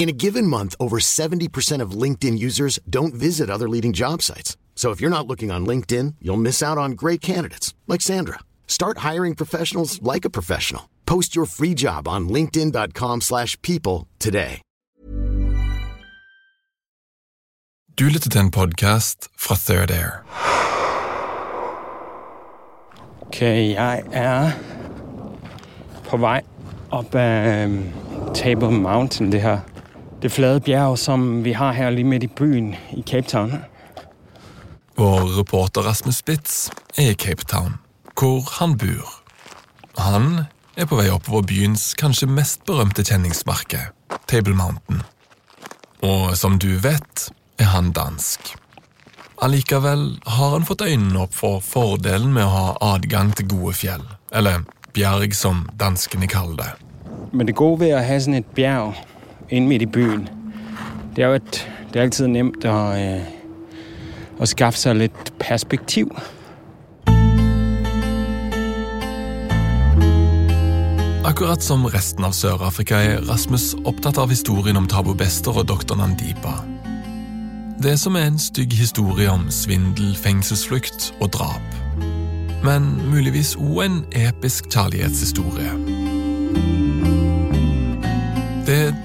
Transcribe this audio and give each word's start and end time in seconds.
In 0.00 0.08
a 0.08 0.12
given 0.12 0.46
month, 0.46 0.74
over 0.80 0.98
70% 0.98 1.82
of 1.82 1.90
LinkedIn 1.90 2.38
users 2.38 2.78
don't 2.88 3.12
visit 3.12 3.50
other 3.50 3.68
leading 3.68 3.92
job 3.92 4.22
sites. 4.22 4.56
So 4.74 4.92
if 4.92 5.00
you're 5.00 5.16
not 5.16 5.26
looking 5.26 5.50
on 5.50 5.66
LinkedIn, 5.66 6.14
you'll 6.22 6.40
miss 6.40 6.62
out 6.62 6.78
on 6.78 6.92
great 6.92 7.20
candidates 7.20 7.74
like 7.86 8.00
Sandra. 8.00 8.38
Start 8.66 8.98
hiring 8.98 9.34
professionals 9.34 10.00
like 10.00 10.24
a 10.24 10.30
professional. 10.30 10.88
Post 11.04 11.36
your 11.36 11.44
free 11.44 11.74
job 11.74 12.08
on 12.08 12.28
linkedin.com/people 12.30 13.20
slash 13.20 13.60
people 13.60 14.06
today. 14.18 14.62
Du 17.98 18.04
lytter 18.04 18.30
til 18.30 18.40
en 18.40 18.50
podcast 18.50 19.28
fra 19.38 19.54
Third 19.54 19.90
Air. 19.90 20.24
Ok, 23.20 23.40
jeg 23.42 24.02
er 24.12 24.50
på 26.08 26.16
vej 26.16 26.42
op 26.90 27.14
ad 27.14 27.68
Table 28.34 28.70
Mountain, 28.70 29.32
det 29.32 29.42
her 29.42 29.60
det 30.22 30.30
flade 30.30 30.60
bjerg, 30.60 30.98
som 30.98 31.42
vi 31.42 31.52
har 31.52 31.72
her 31.72 31.90
lige 31.90 32.04
midt 32.04 32.24
i 32.24 32.28
byen 32.28 32.74
i 32.92 33.02
Cape 33.02 33.28
Town. 33.28 33.52
Vår 34.96 35.38
reporter 35.38 35.82
Rasmus 35.82 36.16
Spitz 36.16 36.70
er 36.96 37.10
i 37.10 37.14
Cape 37.14 37.44
Town, 37.44 37.78
hvor 38.20 38.44
han 38.60 38.76
bor. 38.78 39.08
Han 39.96 40.44
er 40.76 40.84
på 40.86 40.98
vei 41.00 41.08
oppover 41.12 41.46
byens 41.48 41.94
kanskje 41.98 42.28
mest 42.28 42.66
berømte 42.68 43.04
kjenningsmerke, 43.04 43.80
Table 44.28 44.54
Mountain. 44.54 45.02
Og 46.04 46.36
som 46.36 46.58
du 46.58 46.76
vet, 46.76 47.30
er 47.58 47.72
han 47.72 47.92
dansk. 47.92 48.54
Allikevel 49.40 50.18
har 50.26 50.50
han 50.52 50.68
fått 50.68 50.84
øynene 50.84 51.24
opp 51.24 51.32
for 51.36 51.64
fordelen 51.64 52.32
med 52.36 52.44
å 52.44 52.52
ha 52.52 52.94
adgang 52.94 53.32
til 53.36 53.48
gode 53.48 53.76
fjell, 53.80 54.04
eller 54.36 54.66
bjerg 54.92 55.32
som 55.36 55.64
danskene 55.80 56.28
kaller 56.28 56.60
det. 56.60 56.70
Men 57.32 57.48
det 57.48 57.56
gode 57.56 57.86
ved 57.86 57.96
å 57.96 58.04
ha 58.04 58.20
sånn 58.20 58.36
et 58.40 58.52
bjerg 58.56 59.00
inde 59.50 59.68
midt 59.68 59.82
i 59.82 59.86
byen, 59.86 60.28
det 61.16 61.24
er 61.24 61.28
jo, 61.28 61.34
et, 61.34 61.70
det 61.92 61.98
er 61.98 62.02
altid 62.02 62.26
nemt 62.26 62.64
at, 62.64 63.16
øh, 63.16 63.22
at 64.40 64.48
skaffe 64.48 64.78
sig 64.78 64.96
lidt 64.96 65.32
perspektiv. 65.38 66.16
Akkurat 71.24 71.62
som 71.62 71.84
resten 71.84 72.24
av 72.24 72.32
Sør-Afrika 72.32 72.94
er 72.94 73.20
Rasmus 73.28 73.74
opptatt 73.84 74.18
av 74.18 74.32
historien 74.32 74.76
om 74.76 74.88
Tabo 74.90 75.14
Bester 75.14 75.54
og 75.56 75.68
doktor 75.68 75.96
Nandipa. 75.96 76.56
Det 77.82 77.94
som 78.00 78.16
er 78.16 78.26
en 78.28 78.38
stygg 78.38 78.72
historie 78.72 79.30
om 79.30 79.46
svindel, 79.50 80.16
fengselsflukt 80.16 81.14
og 81.20 81.30
drap. 81.32 81.78
Men 82.64 82.90
muligvis 83.08 83.54
òg 83.56 83.84
en 83.86 84.02
episk 84.12 84.68
kjærlighetshistorie. 84.74 85.70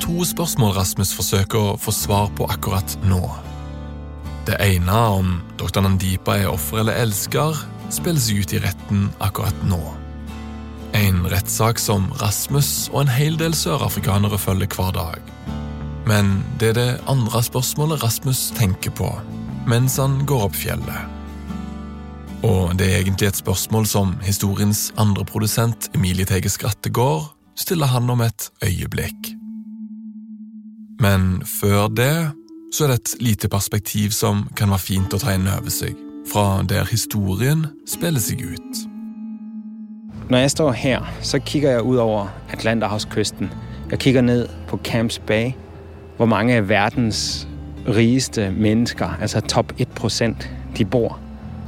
To 0.01 0.23
spørsmål 0.25 0.75
Rasmus 0.77 1.11
forsøker 1.17 1.59
å 1.59 1.75
få 1.81 1.91
svar 1.93 2.29
på 2.37 2.47
akkurat 2.49 2.95
nå. 3.05 3.21
Det 4.45 4.57
ene, 4.61 4.97
om 5.17 5.39
dr. 5.59 5.81
Nandipa 5.81 6.37
er 6.39 6.51
offer 6.51 6.83
eller 6.83 6.97
elsker, 7.01 7.57
spilles 7.93 8.29
ut 8.33 8.53
i 8.53 8.61
retten 8.63 9.07
akkurat 9.23 9.63
nå. 9.69 9.81
En 10.95 11.23
rettssak 11.31 11.81
som 11.81 12.07
Rasmus 12.21 12.89
og 12.93 13.03
en 13.03 13.13
hel 13.13 13.37
del 13.41 13.57
sørafrikanere 13.57 14.39
følger 14.39 14.69
hver 14.77 14.93
dag. 14.95 15.31
Men 16.05 16.37
det 16.61 16.73
er 16.73 16.77
det 16.79 16.89
andre 17.11 17.41
spørsmålet 17.43 18.03
Rasmus 18.05 18.51
tenker 18.57 18.93
på 18.95 19.09
mens 19.65 19.97
han 19.97 20.19
går 20.29 20.43
opp 20.45 20.57
fjellet. 20.57 21.13
Og 22.45 22.75
det 22.77 22.91
er 22.91 22.99
egentlig 22.99 23.31
et 23.31 23.39
spørsmål 23.41 23.87
som 23.89 24.13
historiens 24.21 24.91
andre 25.01 25.25
produsent, 25.25 25.89
Emilie 25.97 26.29
Tege 26.29 26.51
Skrattegård, 26.53 27.31
stiller 27.57 27.89
han 27.89 28.09
om 28.13 28.21
et 28.21 28.51
øyeblikk. 28.61 29.33
Men 30.99 31.41
før 31.59 31.87
det 31.87 32.31
så 32.73 32.83
er 32.83 32.87
det 32.87 32.99
et 32.99 33.15
lite 33.21 33.47
perspektiv 33.49 34.11
som 34.11 34.49
kan 34.57 34.69
være 34.69 34.83
fint 34.83 35.13
å 35.15 35.19
ta 35.21 35.35
inn 35.35 35.47
over 35.47 35.71
seg, 35.71 35.95
fra 36.27 36.63
der 36.67 36.87
historien 36.89 37.67
spiller 37.87 38.19
seg 38.19 38.41
ut. 38.43 38.81
Når 40.29 40.37
jeg 40.43 40.51
står 40.51 40.71
her, 40.71 41.11
så 41.21 41.39
kigger 41.39 41.71
jeg 41.71 41.83
ud 41.83 41.97
over 41.97 42.31
Atlanterhavskysten. 42.51 43.51
Jeg 43.91 43.99
kigger 43.99 44.21
ned 44.21 44.47
på 44.67 44.79
Camps 44.83 45.19
Bay, 45.19 45.53
hvor 46.17 46.25
mange 46.25 46.57
av 46.57 46.69
verdens 46.69 47.47
rigeste 47.87 48.49
mennesker, 48.51 49.17
altså 49.21 49.39
topp 49.39 49.73
1%, 49.79 50.47
de 50.77 50.85
bor. 50.85 51.19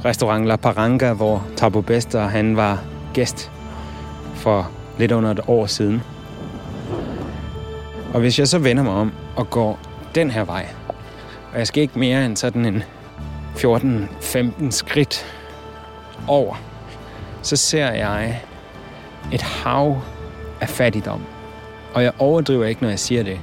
Restaurant 0.04 0.46
La 0.46 0.56
Paranga, 0.56 1.12
hvor 1.12 1.46
Tabo 1.56 1.80
Bester 1.80 2.26
han 2.26 2.56
var 2.56 2.82
gæst 3.14 3.50
for 4.34 4.70
litt 4.98 5.12
under 5.12 5.30
et 5.30 5.48
år 5.48 5.66
siden. 5.66 6.02
Og 8.14 8.20
hvis 8.20 8.38
jeg 8.38 8.48
så 8.48 8.58
vender 8.58 8.82
mig 8.82 8.92
om 8.92 9.12
og 9.36 9.50
går 9.50 9.78
den 10.14 10.30
her 10.30 10.44
vej, 10.44 10.66
og 11.52 11.58
jeg 11.58 11.66
skal 11.66 11.82
ikke 11.82 11.98
mere 11.98 12.26
end 12.26 12.36
sådan 12.36 12.64
en 12.64 12.82
14-15 13.56 14.70
skridt 14.70 15.26
over, 16.26 16.54
så 17.42 17.56
ser 17.56 17.90
jeg 17.92 18.42
et 19.32 19.42
hav 19.42 20.00
af 20.60 20.68
fattigdom. 20.68 21.20
Og 21.94 22.02
jeg 22.02 22.12
overdriver 22.18 22.64
ikke, 22.64 22.82
når 22.82 22.88
jeg 22.88 22.98
siger 22.98 23.22
det. 23.22 23.40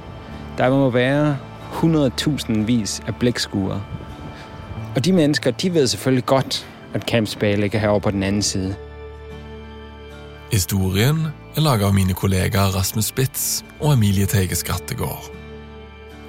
Der 0.58 0.70
må 0.70 0.90
være 0.90 1.36
100.000 1.72 2.52
vis 2.52 3.02
af 3.06 3.14
blikskure. 3.14 3.82
Og 4.94 5.04
de 5.04 5.12
mennesker, 5.12 5.50
de 5.50 5.74
ved 5.74 5.86
selvfølgelig 5.86 6.26
godt, 6.26 6.66
at 6.94 7.02
Camps 7.02 7.36
Bay 7.36 7.56
ligger 7.56 7.78
herovre 7.78 8.00
på 8.00 8.10
den 8.10 8.22
anden 8.22 8.42
side. 8.42 8.74
Historien 10.52 11.26
er 11.56 11.64
laga 11.64 11.86
av 11.88 11.94
mine 11.96 12.12
kollegaer 12.12 12.74
Rasmus 12.74 13.06
Spitz 13.08 13.44
og 13.78 13.94
Emilie 13.94 14.28
Teige 14.28 14.56
Skrattegård. 14.58 15.30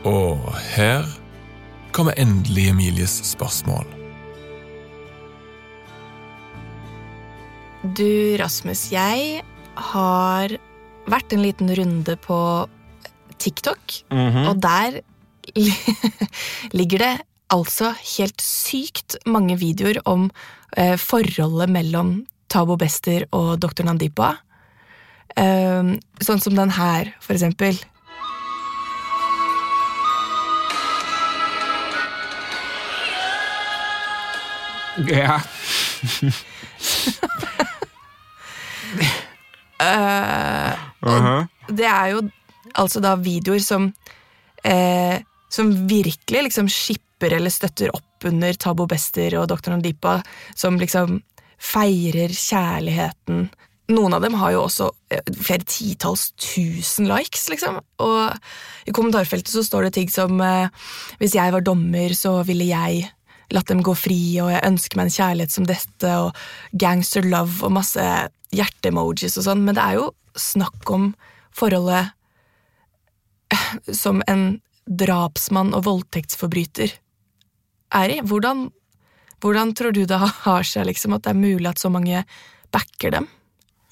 Og 0.07 0.45
her 0.71 1.03
kommer 1.91 2.15
endelig 2.15 2.69
Emilies 2.71 3.17
spørsmål. 3.27 3.83
Du, 7.97 8.07
Rasmus, 8.39 8.85
jeg 8.93 9.43
har 9.91 10.55
vært 11.11 11.35
en 11.35 11.43
liten 11.43 11.75
runde 11.75 12.17
på 12.23 12.39
TikTok, 13.35 13.99
og 14.47 14.63
der 14.63 15.01
ligger 16.79 17.03
det 17.03 17.13
altså 17.51 17.91
helt 18.16 18.39
sykt 18.43 19.19
mange 19.27 19.59
videoer 19.59 19.99
om 20.07 20.29
eh, 20.75 20.95
forholdet 20.95 21.71
mellom 21.71 22.19
Tabo 22.47 22.79
Bester 22.79 23.27
og 23.35 23.57
dr. 23.59 23.83
Nandipa. 23.87 24.37
Eh, 25.35 25.93
sånn 26.23 26.41
som 26.41 26.55
den 26.57 26.73
her, 26.77 27.13
for 27.21 27.35
eksempel. 27.35 27.77
Ja. 35.05 35.41
uh, 39.81 41.45
det 41.69 41.85
er 41.85 42.07
jo 42.16 42.23
altså 42.73 43.01
da 43.03 43.13
videoer 43.21 43.61
som 43.61 43.91
eh, 44.66 45.22
Som 45.53 45.69
virkelig 45.87 46.47
liksom 46.49 46.67
skipper 46.72 47.37
eller 47.37 47.53
støtter 47.53 47.93
opp 47.96 48.25
under 48.28 48.53
Tabo 48.57 48.87
Bester 48.90 49.37
og 49.40 49.47
Dr. 49.52 49.72
Nandipa, 49.72 50.17
som 50.57 50.79
liksom 50.81 51.22
feirer 51.61 52.34
kjærligheten. 52.34 53.47
Noen 53.87 54.17
av 54.17 54.23
dem 54.23 54.35
har 54.35 54.51
jo 54.51 54.66
også 54.66 54.89
eh, 55.16 55.23
flere 55.31 55.63
titalls 55.63 56.31
tusen 56.35 57.07
likes, 57.07 57.45
liksom. 57.51 57.79
Og 58.03 58.87
i 58.87 58.95
kommentarfeltet 58.95 59.53
så 59.53 59.63
står 59.63 59.87
det 59.87 59.93
ting 59.95 60.09
som 60.11 60.41
eh, 60.43 60.67
Hvis 61.22 61.37
jeg 61.37 61.53
var 61.55 61.63
dommer, 61.63 62.16
så 62.17 62.41
ville 62.47 62.67
jeg 62.67 63.05
latt 63.55 63.69
dem 63.72 63.84
gå 63.85 63.93
fri, 63.95 64.19
og 64.43 64.51
jeg 64.51 64.66
ønsker 64.67 64.99
meg 64.99 65.07
en 65.07 65.16
kjærlighet 65.16 65.53
som 65.55 65.67
dette, 65.67 66.13
og 66.19 66.75
gangster 66.75 67.23
love 67.23 67.63
og 67.63 67.78
masse 67.78 68.03
hjerte-emojis 68.55 69.37
og 69.39 69.47
sånn, 69.47 69.63
men 69.63 69.78
det 69.78 69.84
er 69.84 69.99
jo 70.01 70.09
snakk 70.37 70.91
om 70.91 71.09
forholdet 71.55 72.11
eh, 73.53 73.69
som 73.95 74.19
en 74.28 74.59
drapsmann 74.87 75.73
og 75.75 75.85
voldtektsforbryter 75.87 76.91
er 77.95 78.17
i. 78.17 78.19
Hvordan, 78.19 78.67
hvordan 79.43 79.73
tror 79.79 79.95
du 79.95 80.03
det 80.07 80.19
har 80.19 80.67
seg, 80.67 80.87
liksom, 80.91 81.16
at 81.16 81.23
det 81.23 81.33
er 81.33 81.40
mulig 81.40 81.72
at 81.72 81.79
så 81.79 81.91
mange 81.91 82.23
backer 82.75 83.16
dem? 83.16 83.31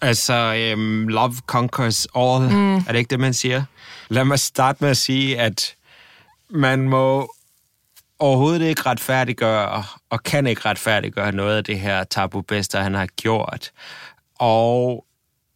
Altså, 0.06 0.74
um, 0.74 1.07
love 1.07 1.42
conquers 1.48 2.07
all. 2.16 2.42
Mm. 2.42 2.75
Er 2.75 2.92
det 2.92 2.96
ikke 2.96 3.10
det, 3.10 3.19
man 3.19 3.34
sier? 3.34 3.63
Lad 4.10 4.28
meg 4.30 4.40
starte 4.40 4.86
med 4.86 4.94
å 4.94 5.00
si 5.00 5.34
at 5.34 5.72
man 6.54 6.86
må 6.92 7.06
overhovedet 8.19 8.75
ikke 8.75 8.90
retfærdiggøre, 8.90 9.84
og 10.13 10.24
kan 10.24 10.48
ikke 10.48 10.69
retfærdiggøre 10.69 11.34
noe 11.36 11.57
av 11.57 11.63
det 11.66 11.80
her 11.81 12.04
Tabu 12.04 12.42
Bester, 12.42 12.86
han 12.86 12.96
har 12.96 13.10
gjort. 13.18 13.72
Og 14.40 15.02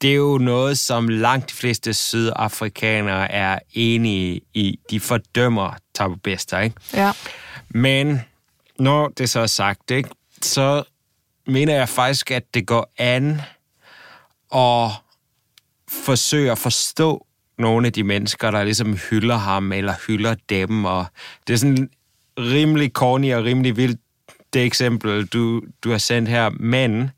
det 0.02 0.16
er 0.16 0.16
jo 0.16 0.40
noe 0.42 0.74
som 0.76 1.10
langt 1.10 1.52
de 1.52 1.56
fleste 1.56 1.94
sydafrikanere 1.94 3.30
er 3.32 3.60
enige 3.76 4.42
i. 4.54 4.80
De 4.90 5.00
fordømmer 5.00 5.78
Tabu 5.94 6.16
Bester, 6.24 6.60
ikke? 6.60 6.82
Ja. 6.94 7.12
Men 7.70 8.22
når 8.80 9.14
det 9.18 9.30
så 9.30 9.46
er 9.46 9.54
sagt, 9.54 9.92
ikke, 9.92 10.10
så 10.42 10.84
mener 11.46 11.76
jeg 11.76 11.90
faktisk, 11.90 12.32
at 12.32 12.44
det 12.54 12.68
går 12.68 12.92
an 12.98 13.42
at 14.56 14.92
forsøge 15.90 16.52
at 16.52 16.58
forstå 16.58 17.26
nogle 17.58 17.88
af 17.88 17.94
de 17.94 18.04
mennesker, 18.04 18.52
der 18.52 18.64
ligesom 18.64 18.98
hylder 19.10 19.38
ham 19.38 19.72
eller 19.72 19.94
hylder 20.08 20.36
dem. 20.50 20.86
Og 20.86 21.06
det 21.48 21.54
er 21.54 21.58
sådan 21.58 21.90
rimelig 22.40 22.92
corny 22.92 23.34
og 23.34 23.44
rimelig 23.44 23.78
vildt, 23.78 24.00
det 24.54 24.64
eksempel, 24.64 25.26
du, 25.26 25.62
du 25.84 25.92
har 25.92 25.98
sendt 25.98 26.30
her. 26.30 26.50
Men 26.50 27.12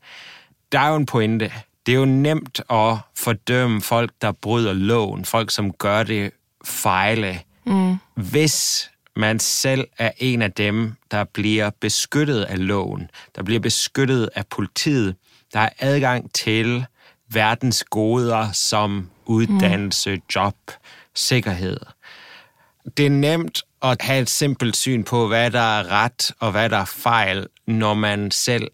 der 0.72 0.80
er 0.80 0.88
jo 0.88 0.96
en 0.96 1.06
pointe. 1.06 1.52
Det 1.86 1.94
er 1.94 1.98
jo 1.98 2.04
nemt 2.04 2.60
at 2.70 2.96
fordømme 3.14 3.80
folk, 3.80 4.12
der 4.22 4.32
bryder 4.32 4.72
loven. 4.72 5.24
Folk, 5.24 5.50
som 5.50 5.72
gør 5.72 6.02
det 6.02 6.30
fejle. 6.64 7.40
Mm. 7.66 7.96
Hvis 8.14 8.90
man 9.16 9.38
selv 9.38 9.84
er 9.98 10.10
en 10.18 10.42
af 10.42 10.52
dem, 10.52 10.92
der 11.10 11.24
bliver 11.24 11.70
beskyttet 11.80 12.42
af 12.42 12.66
loven, 12.66 13.10
der 13.36 13.42
bliver 13.42 13.60
beskyttet 13.60 14.28
af 14.34 14.46
politiet, 14.46 15.14
der 15.52 15.58
har 15.58 15.72
adgang 15.78 16.32
til 16.32 16.86
verdens 17.34 17.84
goder 17.90 18.52
som 18.52 19.08
uddannelse, 19.26 20.20
job, 20.34 20.56
sikkerhed. 21.14 21.76
Det 22.96 23.06
er 23.06 23.10
nemt 23.10 23.62
at 23.82 24.02
ha 24.02 24.18
et 24.18 24.30
simpelt 24.30 24.76
syn 24.76 25.04
på, 25.04 25.26
hva 25.28 25.48
der 25.48 25.80
er 25.80 25.90
rett 25.90 26.32
og 26.40 26.52
hva 26.52 26.68
der 26.68 26.76
er 26.76 26.84
fejl, 26.84 27.46
når 27.66 27.94
man 27.94 28.30
selv 28.30 28.68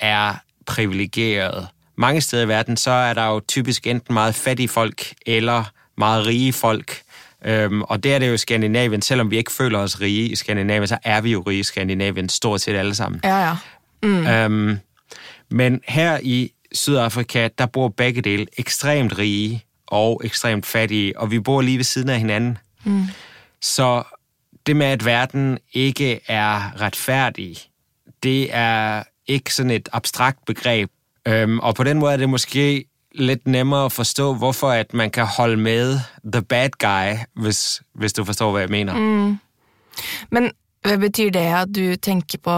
er 0.00 0.34
privilegeret. 0.66 1.68
Mange 1.96 2.20
steder 2.20 2.44
i 2.44 2.48
verden, 2.48 2.76
så 2.76 2.90
er 2.90 3.14
der 3.14 3.26
jo 3.26 3.40
typisk 3.40 3.86
enten 3.86 4.14
meget 4.14 4.34
fattige 4.34 4.68
folk 4.68 5.14
eller 5.26 5.64
meget 5.96 6.26
rige 6.26 6.52
folk. 6.52 7.00
Og 7.88 8.02
det 8.02 8.14
er 8.14 8.18
det 8.18 8.28
jo 8.28 8.32
i 8.32 8.38
Skandinavien. 8.38 9.02
Selvom 9.02 9.30
vi 9.30 9.36
ikke 9.36 9.52
føler 9.52 9.78
os 9.78 10.00
rige 10.00 10.28
i 10.28 10.36
Skandinavien, 10.36 10.88
så 10.88 10.98
er 11.02 11.20
vi 11.20 11.32
jo 11.32 11.40
rige 11.40 11.60
i 11.60 11.62
Skandinavien 11.62 12.28
stort 12.28 12.60
set 12.60 12.76
alle 12.76 12.94
sammen. 12.94 13.20
Ja, 13.24 13.36
ja. 13.48 13.56
Mm. 14.02 14.26
Um, 14.52 14.78
men 15.50 15.80
her 15.88 16.18
i 16.22 16.52
Sydafrika, 16.74 17.48
der 17.58 17.66
bor 17.66 17.88
begge 17.88 18.22
dele 18.22 18.46
ekstremt 18.58 19.18
rige 19.18 19.64
og 19.86 20.20
ekstremt 20.24 20.66
fattige, 20.66 21.18
og 21.18 21.30
vi 21.30 21.40
bor 21.40 21.60
lige 21.60 21.76
ved 21.78 21.84
siden 21.84 22.08
av 22.08 22.18
hinanden. 22.18 22.58
Mm. 22.84 23.04
Så 23.60 24.02
det 24.66 24.76
med, 24.76 24.86
at 24.86 25.04
verden 25.04 25.58
ikke 25.72 26.20
er 26.28 26.80
retfærdig, 26.80 27.56
det 28.22 28.54
er 28.54 29.02
ikke 29.26 29.54
sådan 29.54 29.70
et 29.70 29.88
abstrakt 29.92 30.44
begreb. 30.46 30.90
Øhm, 31.28 31.58
og 31.58 31.74
på 31.74 31.84
den 31.84 31.98
måde 31.98 32.12
er 32.12 32.16
det 32.16 32.28
måske 32.28 32.84
litt 33.14 33.46
nemmere 33.46 33.86
å 33.86 33.92
forstå, 33.92 34.34
hvorfor 34.34 34.74
at 34.74 34.94
man 34.94 35.10
kan 35.10 35.26
holde 35.26 35.56
med 35.56 35.98
the 36.32 36.42
bad 36.42 36.70
guy, 36.78 37.16
hvis, 37.34 37.82
hvis 37.94 38.12
du 38.12 38.24
forstår, 38.24 38.50
hva 38.50 38.60
jeg 38.60 38.70
mener. 38.70 38.94
Mm. 38.94 39.38
Men 40.30 40.50
betyr 41.00 41.30
det, 41.30 41.46
at 41.54 41.68
du 41.76 41.96
tenker 41.96 42.38
på 42.38 42.56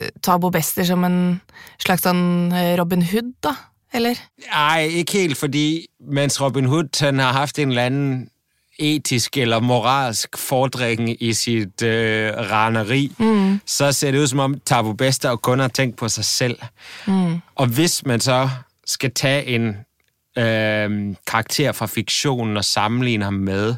eh, 0.00 0.14
Tabo 0.22 0.50
Bester 0.54 0.86
som 0.88 1.04
en 1.04 1.20
slags 1.82 2.06
sånn 2.06 2.52
eh, 2.52 2.74
Robin 2.80 3.04
Hood, 3.04 3.34
da? 3.44 3.54
Eller? 3.94 4.18
Nei, 4.50 5.00
ikke 5.00 5.22
helt, 5.22 5.38
fordi 5.40 5.86
mens 6.00 6.40
Robin 6.40 6.68
Hood 6.68 6.92
han 7.00 7.22
har 7.24 7.32
haft 7.32 7.58
en 7.58 7.72
eller 7.72 7.88
annen 7.88 8.26
etisk 8.78 9.36
eller 9.36 9.60
moralsk 9.60 10.38
fordring 10.38 11.10
i 11.22 11.32
sitt 11.34 11.82
øh, 11.82 12.30
raneri, 12.50 13.08
mm. 13.18 13.60
så 13.66 13.92
ser 13.92 14.14
det 14.14 14.22
ut 14.22 14.30
som 14.30 14.44
om 14.44 14.60
Tabo 14.60 14.92
Bester 14.92 15.36
kun 15.36 15.60
har 15.60 15.68
tenkt 15.74 15.96
på 15.98 16.08
seg 16.08 16.24
selv. 16.24 16.62
Mm. 17.06 17.40
Og 17.56 17.66
hvis 17.66 18.06
man 18.06 18.20
så 18.20 18.48
skal 18.86 19.10
ta 19.10 19.40
en 19.40 19.68
øh, 20.38 21.16
karakter 21.26 21.72
fra 21.72 21.86
fiksjonen 21.86 22.56
og 22.56 22.64
sammenligne 22.64 23.24
ham 23.24 23.34
med, 23.34 23.74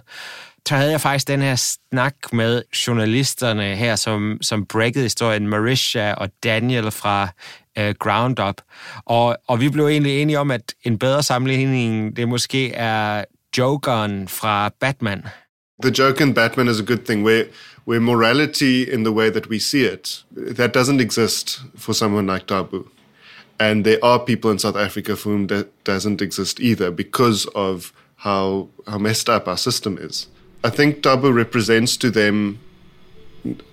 så 0.69 0.75
havde 0.75 0.91
jeg 0.91 1.01
faktisk 1.01 1.29
den 1.29 1.43
her 1.43 1.57
snak 1.57 2.15
med 2.33 2.63
journalisterne 2.87 3.77
her, 3.77 3.97
som, 3.97 4.39
som 4.43 4.67
breakede 4.67 5.03
historien, 5.03 5.49
Marisha 5.49 6.13
og 6.13 6.29
Daniel 6.45 6.91
fra 6.91 7.29
øh, 7.79 7.95
Ground 7.99 8.41
Up. 8.41 8.55
Og, 9.05 9.37
og 9.47 9.61
vi 9.61 9.69
blev 9.69 9.87
egentlig 9.87 10.23
enige 10.23 10.39
om, 10.39 10.51
at 10.51 10.75
en 10.85 10.99
bedre 10.99 11.23
sammenligning, 11.23 12.17
det 12.17 12.29
måske 12.29 12.73
er 12.73 13.25
Jokeren 13.59 14.29
fra 14.29 14.71
Batman. 14.81 15.23
The 15.83 15.93
joke 15.99 16.25
in 16.25 16.35
Batman 16.35 16.69
is 16.69 16.81
a 16.81 16.85
good 16.85 17.05
thing, 17.05 17.25
where, 17.25 17.45
where 17.87 18.01
morality 18.01 18.85
in 18.93 19.05
the 19.05 19.13
way 19.13 19.31
that 19.31 19.49
we 19.49 19.59
see 19.59 19.93
it, 19.93 20.25
that 20.57 20.75
doesn't 20.75 21.01
exist 21.01 21.61
for 21.79 21.93
someone 21.93 22.33
like 22.35 22.47
Tabu. 22.47 22.85
And 23.59 23.85
there 23.85 23.99
are 24.03 24.19
people 24.19 24.51
in 24.51 24.59
South 24.59 24.77
Africa 24.77 25.17
for 25.17 25.31
whom 25.31 25.47
that 25.47 25.67
doesn't 25.85 26.23
exist 26.23 26.61
either 26.61 26.91
because 26.91 27.47
of 27.55 27.93
how, 28.17 28.69
how 28.87 28.99
messed 28.99 29.29
up 29.29 29.49
our 29.49 29.57
system 29.57 29.99
is. 29.99 30.29
I 30.63 30.71
think 30.71 31.03
Tabu 31.03 31.33
represents 31.33 31.97
to 31.99 32.11
them 32.11 32.59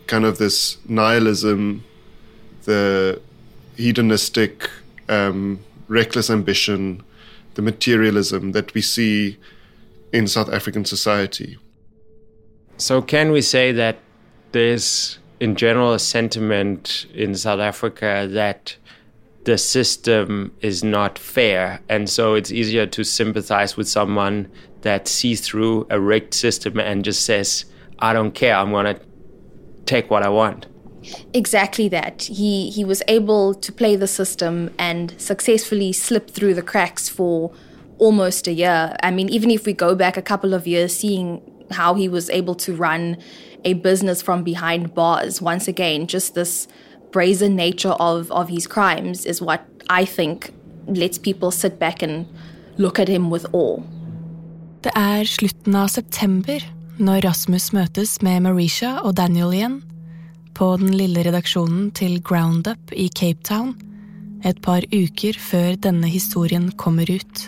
kind 0.08 0.24
of 0.24 0.38
this 0.38 0.78
nihilism, 0.88 1.84
the 2.64 3.22
hedonistic, 3.76 4.70
um, 5.10 5.60
reckless 5.88 6.30
ambition, 6.30 7.04
the 7.56 7.62
materialism 7.62 8.54
that 8.54 8.74
we 8.74 8.82
see 8.82 9.38
in 10.14 10.28
South 10.28 10.50
African 10.50 10.86
society. 10.86 11.58
So, 12.78 13.02
can 13.02 13.32
we 13.32 13.42
say 13.42 13.72
that 13.74 13.98
there's, 14.52 15.20
in 15.40 15.56
general, 15.56 15.94
a 15.94 16.00
sentiment 16.00 17.06
in 17.14 17.36
South 17.36 17.60
Africa 17.60 18.28
that 18.32 18.78
the 19.44 19.58
system 19.58 20.54
is 20.62 20.84
not 20.84 21.18
fair, 21.18 21.82
and 21.90 22.10
so 22.10 22.34
it's 22.34 22.52
easier 22.52 22.86
to 22.86 23.04
sympathize 23.04 23.76
with 23.76 23.88
someone 23.88 24.50
that 24.82 25.08
sees 25.08 25.42
through 25.42 25.88
a 25.90 26.00
rigged 26.00 26.34
system 26.34 26.80
and 26.80 27.04
just 27.04 27.26
says, 27.26 27.66
I 28.00 28.14
don't 28.14 28.32
care, 28.32 28.56
I'm 28.56 28.72
going 28.72 28.86
to 28.86 29.02
take 29.86 30.10
what 30.10 30.24
I 30.24 30.30
want. 30.30 30.68
Exactly 31.34 31.88
that. 31.90 32.24
He 32.24 32.70
he 32.70 32.84
was 32.84 33.02
able 33.08 33.54
to 33.54 33.72
play 33.72 33.96
the 33.96 34.08
system 34.08 34.74
and 34.78 35.14
successfully 35.18 35.94
slip 35.94 36.30
through 36.30 36.54
the 36.54 36.62
cracks 36.62 37.08
for 37.08 37.54
almost 37.98 38.48
a 38.48 38.52
year. 38.52 38.96
I 39.02 39.12
mean, 39.12 39.30
even 39.30 39.50
if 39.50 39.66
we 39.66 39.74
go 39.74 39.96
back 39.96 40.18
a 40.18 40.22
couple 40.22 40.54
of 40.54 40.68
years, 40.68 40.96
seeing 40.96 41.42
how 41.72 41.94
he 41.94 42.10
was 42.10 42.30
able 42.30 42.56
to 42.56 42.76
run 42.76 43.18
a 43.64 43.74
business 43.74 44.22
from 44.22 44.44
behind 44.44 44.94
bars, 44.94 45.42
once 45.42 45.68
again, 45.68 46.08
just 46.08 46.36
this 46.36 46.68
brazen 47.12 47.56
nature 47.56 47.96
of, 48.00 48.32
of 48.32 48.50
his 48.50 48.68
crimes 48.68 49.26
is 49.26 49.42
what 49.42 49.66
I 49.90 50.06
think 50.06 50.54
lets 50.88 51.18
people 51.18 51.52
sit 51.52 51.80
back 51.80 52.02
and 52.02 52.28
look 52.78 53.00
at 53.00 53.08
him 53.08 53.30
with 53.30 53.46
awe. 53.54 53.82
Det 54.88 54.94
er 54.96 55.28
slutten 55.28 55.76
av 55.76 55.90
september 55.92 56.64
når 56.96 57.26
Rasmus 57.26 57.74
møtes 57.76 58.14
med 58.24 58.46
Marisha 58.46 58.94
og 59.02 59.18
Daniel 59.18 59.52
igjen 59.52 59.74
på 60.56 60.70
den 60.80 60.94
lille 60.96 61.26
redaksjonen 61.28 61.90
til 61.98 62.22
Groundup 62.24 62.94
i 62.96 63.10
Cape 63.12 63.44
Town 63.44 63.74
et 64.48 64.62
par 64.64 64.86
uker 64.94 65.36
før 65.44 65.76
denne 65.84 66.08
historien 66.08 66.70
kommer 66.80 67.12
ut. 67.12 67.42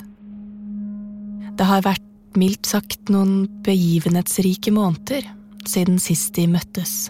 Det 1.56 1.70
har 1.70 1.86
vært 1.88 2.04
mildt 2.36 2.68
sagt 2.68 3.08
noen 3.08 3.48
begivenhetsrike 3.64 4.76
måneder 4.76 5.32
siden 5.64 5.96
sist 6.04 6.36
de 6.36 6.44
møttes. 6.52 7.08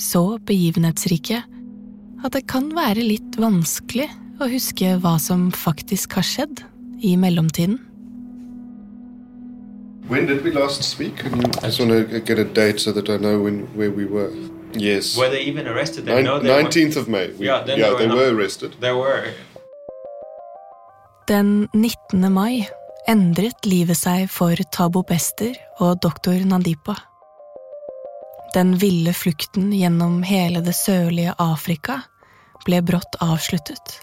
Så 0.00 0.24
begivenhetsrike 0.48 1.42
at 1.44 2.32
det 2.38 2.46
kan 2.48 2.72
være 2.72 3.04
litt 3.04 3.36
vanskelig 3.36 4.08
å 4.40 4.48
huske 4.48 4.96
hva 5.04 5.18
som 5.20 5.50
faktisk 5.52 6.16
har 6.16 6.30
skjedd 6.32 6.64
i 7.04 7.18
mellomtiden. 7.20 7.82
When 10.10 10.26
did 10.26 10.42
we 10.44 10.50
last 10.50 10.82
speak? 10.82 11.24
I 11.62 11.66
just 11.68 11.78
want 11.80 11.92
to 12.10 12.20
get 12.20 12.38
a 12.38 12.44
date 12.44 12.80
so 12.80 12.90
that 12.92 13.08
I 13.08 13.16
know 13.16 13.38
when, 13.44 13.66
where 13.78 13.92
we 13.92 14.04
were. 14.06 14.30
Yes. 14.74 15.16
Were 15.16 15.28
they 15.30 15.42
even 15.42 15.66
arrested? 15.68 16.04
Nin- 16.04 16.26
19th 16.26 16.96
of 16.96 17.08
May. 17.08 17.28
We, 17.38 17.46
Yeah, 17.46 17.62
then 17.64 17.78
yeah, 17.78 17.90
they 17.90 18.06
they 18.06 18.08
were 18.08 18.16
were 18.32 18.34
arrested. 18.34 18.74
They 18.80 18.92
were. 18.92 19.24
Den 21.28 21.68
19. 21.72 22.32
mai 22.32 22.68
endret 23.08 23.66
livet 23.66 23.96
seg 23.96 24.26
for 24.30 24.54
Tabo 24.72 25.02
Bester 25.06 25.54
og 25.78 26.00
doktor 26.02 26.42
Nandipa. 26.44 26.96
Den 28.54 28.74
ville 28.82 29.12
flukten 29.14 29.70
gjennom 29.72 30.22
hele 30.26 30.60
det 30.60 30.74
sørlige 30.74 31.34
Afrika 31.38 32.00
ble 32.66 32.82
brått 32.82 33.14
avsluttet. 33.22 34.00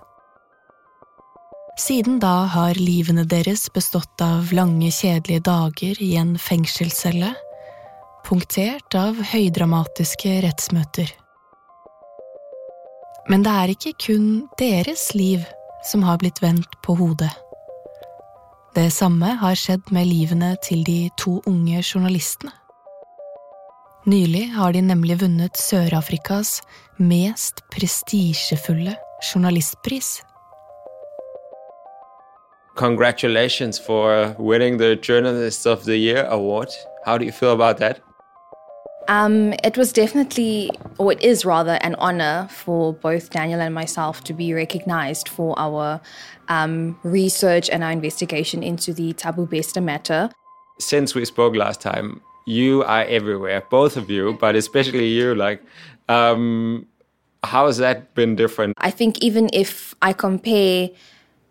Siden 1.77 2.17
da 2.19 2.47
har 2.49 2.73
livene 2.81 3.21
deres 3.29 3.67
bestått 3.69 4.21
av 4.25 4.49
lange, 4.55 4.89
kjedelige 4.89 5.43
dager 5.45 5.99
i 6.01 6.15
en 6.17 6.33
fengselscelle, 6.41 7.35
punktert 8.25 8.97
av 8.97 9.19
høydramatiske 9.31 10.39
rettsmøter. 10.41 11.11
Men 13.29 13.45
det 13.45 13.53
er 13.53 13.73
ikke 13.75 13.93
kun 14.07 14.27
deres 14.57 15.11
liv 15.13 15.45
som 15.85 16.01
har 16.07 16.17
blitt 16.17 16.41
vendt 16.41 16.79
på 16.81 16.97
hodet. 16.97 17.29
Det 18.73 18.89
samme 18.93 19.35
har 19.37 19.57
skjedd 19.57 19.91
med 19.93 20.09
livene 20.09 20.55
til 20.65 20.81
de 20.87 21.11
to 21.21 21.37
unge 21.45 21.83
journalistene. 21.83 22.53
Nylig 24.07 24.47
har 24.55 24.73
de 24.73 24.81
nemlig 24.81 25.19
vunnet 25.21 25.59
Sør-Afrikas 25.59 26.61
mest 26.97 27.61
prestisjefulle 27.73 28.95
journalistpris. 29.29 30.21
Congratulations 32.77 33.79
for 33.79 34.35
winning 34.37 34.77
the 34.77 34.95
Journalist 34.95 35.65
of 35.65 35.85
the 35.85 35.97
Year 35.97 36.25
award. 36.25 36.69
How 37.05 37.17
do 37.17 37.25
you 37.25 37.31
feel 37.31 37.53
about 37.53 37.79
that? 37.79 37.99
Um, 39.07 39.53
it 39.63 39.75
was 39.77 39.91
definitely, 39.91 40.69
or 40.99 41.13
it 41.13 41.23
is 41.23 41.43
rather, 41.43 41.79
an 41.81 41.95
honor 41.95 42.47
for 42.51 42.93
both 42.93 43.31
Daniel 43.31 43.61
and 43.61 43.73
myself 43.73 44.23
to 44.25 44.33
be 44.33 44.53
recognized 44.53 45.27
for 45.27 45.57
our 45.57 45.99
um, 46.49 46.99
research 47.01 47.67
and 47.67 47.83
our 47.83 47.91
investigation 47.91 48.61
into 48.61 48.93
the 48.93 49.13
Tabu 49.13 49.47
Besta 49.47 49.83
matter. 49.83 50.29
Since 50.79 51.15
we 51.15 51.25
spoke 51.25 51.55
last 51.55 51.81
time, 51.81 52.21
you 52.45 52.83
are 52.83 53.05
everywhere, 53.05 53.63
both 53.71 53.97
of 53.97 54.11
you, 54.11 54.37
but 54.39 54.55
especially 54.55 55.07
you. 55.07 55.33
Like, 55.33 55.63
um, 56.09 56.85
how 57.43 57.65
has 57.65 57.77
that 57.79 58.13
been 58.13 58.35
different? 58.35 58.75
I 58.77 58.91
think 58.91 59.23
even 59.23 59.49
if 59.51 59.95
I 60.03 60.13
compare 60.13 60.91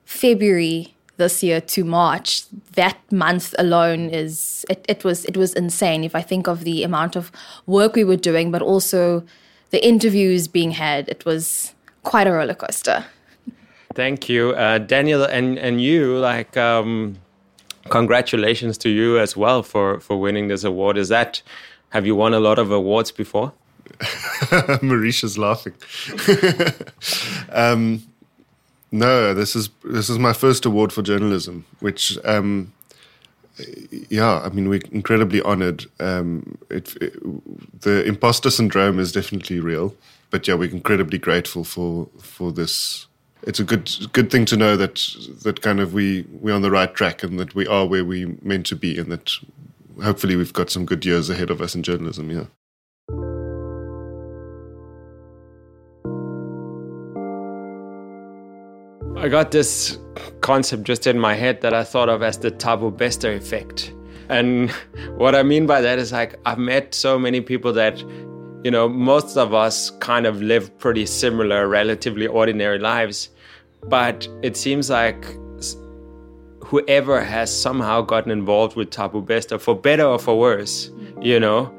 February 0.05 0.96
this 1.17 1.43
year 1.43 1.61
to 1.61 1.85
March, 1.85 2.45
that 2.73 2.97
month 3.11 3.55
alone 3.59 4.11
is 4.11 4.65
it, 4.69 4.85
it 4.89 5.05
was 5.05 5.25
it 5.25 5.37
was 5.37 5.55
insane. 5.55 6.05
If 6.05 6.15
I 6.15 6.23
think 6.23 6.47
of 6.47 6.65
the 6.65 6.83
amount 6.83 7.17
of 7.17 7.33
work 7.67 7.95
we 7.95 8.05
were 8.05 8.17
doing, 8.17 8.51
but 8.51 8.63
also 8.63 9.25
the 9.71 9.85
interviews 9.85 10.49
being 10.49 10.73
had, 10.73 11.09
it 11.09 11.25
was 11.25 11.75
quite 12.03 12.27
a 12.27 12.33
roller 12.33 12.55
coaster. 12.55 13.05
Thank 13.95 14.29
you, 14.29 14.51
uh, 14.51 14.79
Daniel, 14.79 15.25
and 15.25 15.59
and 15.59 15.81
you. 15.81 16.19
Like, 16.19 16.57
um, 16.57 17.17
congratulations 17.89 18.77
to 18.79 18.89
you 18.89 19.19
as 19.19 19.37
well 19.37 19.63
for 19.63 20.01
for 20.01 20.21
winning 20.21 20.49
this 20.49 20.65
award. 20.65 20.99
Is 20.99 21.09
that 21.09 21.43
have 21.91 22.07
you 22.07 22.15
won 22.15 22.35
a 22.35 22.41
lot 22.41 22.59
of 22.59 22.71
awards 22.71 23.11
before? 23.11 23.53
Marisha's 24.83 25.39
laughing. 25.39 25.75
um, 27.51 28.03
no, 28.91 29.35
this 29.35 29.57
is 29.57 29.71
this 29.85 30.09
is 30.09 30.19
my 30.19 30.33
first 30.33 30.65
award 30.65 30.93
for 30.93 31.03
journalism, 31.03 31.65
which 31.81 32.19
um, 32.25 32.73
yeah, 34.09 34.41
I 34.41 34.51
mean 34.51 34.69
we're 34.69 34.83
incredibly 34.93 35.41
honored. 35.43 35.87
Um, 35.99 36.59
it, 36.71 36.97
it, 37.01 37.81
the 37.81 38.05
imposter 38.05 38.51
syndrome 38.51 38.99
is 38.99 39.13
definitely 39.13 39.61
real, 39.61 39.95
but 40.31 40.47
yeah, 40.47 40.55
we're 40.55 40.71
incredibly 40.71 41.19
grateful 41.19 41.65
for 41.65 42.09
for 42.21 42.53
this. 42.53 43.07
It's 43.43 43.61
a 43.61 43.65
good 43.65 43.91
good 44.13 44.31
thing 44.31 44.45
to 44.47 44.57
know 44.57 44.77
that 44.77 44.97
that 45.43 45.63
kind 45.63 45.81
of 45.81 45.93
we 45.93 46.27
we're 46.31 46.55
on 46.55 46.63
the 46.63 46.71
right 46.71 46.93
track 46.95 47.23
and 47.23 47.39
that 47.41 47.55
we 47.55 47.67
are 47.67 47.87
where 47.87 48.05
we 48.05 48.37
meant 48.43 48.67
to 48.67 48.77
be, 48.77 48.99
and 48.99 49.11
that 49.11 49.33
hopefully 50.03 50.37
we've 50.37 50.53
got 50.53 50.71
some 50.71 50.85
good 50.85 51.05
years 51.05 51.31
ahead 51.31 51.51
of 51.51 51.61
us 51.61 51.75
in 51.75 51.83
journalism. 51.83 52.31
Yeah. 52.31 52.45
I 59.19 59.29
got 59.29 59.51
this 59.51 59.99
concept 60.43 60.85
just 60.85 61.07
in 61.07 61.19
my 61.19 61.35
head 61.35 61.63
that 61.63 61.73
I 61.73 61.85
thought 61.85 62.11
of 62.11 62.23
as 62.23 62.39
the 62.39 62.51
Tabo 62.51 62.95
Bester 62.95 63.33
effect. 63.33 63.93
And 64.29 64.71
what 65.17 65.35
I 65.35 65.43
mean 65.43 65.67
by 65.67 65.81
that 65.81 65.99
is 65.99 66.13
like 66.13 66.39
I've 66.45 66.59
met 66.59 66.95
so 66.95 67.19
many 67.19 67.41
people 67.41 67.73
that, 67.73 67.99
you 68.63 68.71
know, 68.71 68.89
most 68.89 69.39
of 69.39 69.55
us 69.55 69.91
kind 70.01 70.27
of 70.27 70.43
live 70.43 70.77
pretty 70.79 71.07
similar, 71.07 71.67
relatively 71.67 72.27
ordinary 72.27 72.79
lives. 72.79 73.31
But 73.85 74.29
it 74.43 74.55
seems 74.55 74.91
like 74.91 75.25
whoever 76.63 77.23
has 77.23 77.51
somehow 77.51 78.03
gotten 78.03 78.31
involved 78.31 78.77
with 78.77 78.91
Tabu 78.91 79.25
Besta, 79.25 79.59
for 79.59 79.75
better 79.75 80.05
or 80.05 80.19
for 80.19 80.39
worse, 80.39 80.91
you 81.23 81.41
know, 81.41 81.73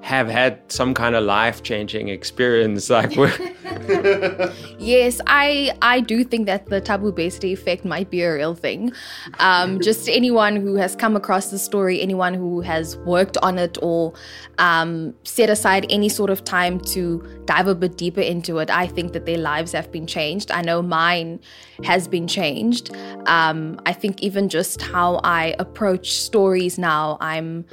have 0.00 0.28
had 0.28 0.60
some 0.72 0.94
kind 0.94 1.16
of 1.16 1.24
life-changing 1.24 2.08
experience 2.08 2.88
like 2.88 3.10
yes 4.78 5.20
i 5.26 5.72
i 5.82 6.00
do 6.00 6.22
think 6.24 6.46
that 6.46 6.66
the 6.66 6.80
taboo 6.80 7.12
based 7.12 7.44
effect 7.44 7.84
might 7.84 8.10
be 8.10 8.22
a 8.22 8.32
real 8.32 8.54
thing. 8.54 8.92
Um, 9.38 9.80
just 9.80 10.08
anyone 10.08 10.56
who 10.56 10.74
has 10.76 10.94
come 10.94 11.16
across 11.16 11.50
the 11.50 11.58
story 11.58 12.00
anyone 12.00 12.34
who 12.34 12.60
has 12.60 12.96
worked 12.98 13.36
on 13.38 13.58
it 13.58 13.78
or 13.82 14.12
um, 14.58 15.14
set 15.24 15.50
aside 15.50 15.86
any 15.90 16.08
sort 16.08 16.30
of 16.30 16.44
time 16.44 16.80
to 16.80 17.22
dive 17.46 17.66
a 17.66 17.74
bit 17.74 17.96
deeper 17.96 18.20
into 18.20 18.58
it 18.58 18.70
i 18.70 18.86
think 18.86 19.12
that 19.12 19.26
their 19.26 19.38
lives 19.38 19.72
have 19.72 19.90
been 19.90 20.06
changed. 20.06 20.50
I 20.50 20.62
know 20.62 20.82
mine 20.82 21.40
has 21.84 22.08
been 22.08 22.26
changed. 22.26 22.94
Um, 23.26 23.80
i 23.86 23.92
think 23.92 24.22
even 24.22 24.48
just 24.48 24.82
how 24.82 25.20
i 25.24 25.54
approach 25.58 26.12
stories 26.12 26.78
now 26.78 27.16
i'm 27.20 27.64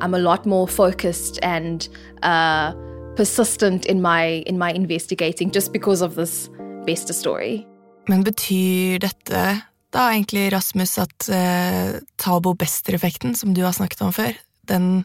i'm 0.00 0.14
a 0.14 0.18
lot 0.18 0.46
more 0.46 0.66
focused 0.68 1.38
and 1.42 1.88
uh, 2.22 2.72
persistent 3.16 3.84
in 3.86 4.00
my 4.00 4.42
in 4.46 4.58
my 4.58 4.70
investigating 4.72 5.52
just 5.54 5.72
because 5.72 6.04
of 6.04 6.14
this 6.14 6.50
beste 6.86 7.14
story. 7.14 7.64
Men 8.08 8.24
betyr 8.24 8.98
dette 8.98 9.62
da 9.92 10.08
egentlig, 10.10 10.52
Rasmus, 10.52 10.98
at 10.98 11.28
uh, 11.28 12.00
Tabo 12.18 12.54
Bester-effekten, 12.54 13.34
som 13.36 13.54
du 13.54 13.62
har 13.62 13.72
snakket 13.72 14.00
om 14.00 14.12
før, 14.12 14.32
den 14.68 15.04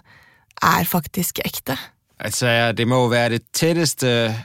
er 0.62 0.84
faktisk 0.84 1.40
ekte? 1.46 1.76
Altså, 2.20 2.72
det 2.72 2.88
må 2.88 2.96
jo 2.96 3.10
være 3.12 3.30
det 3.30 3.42
tetteste 3.54 4.36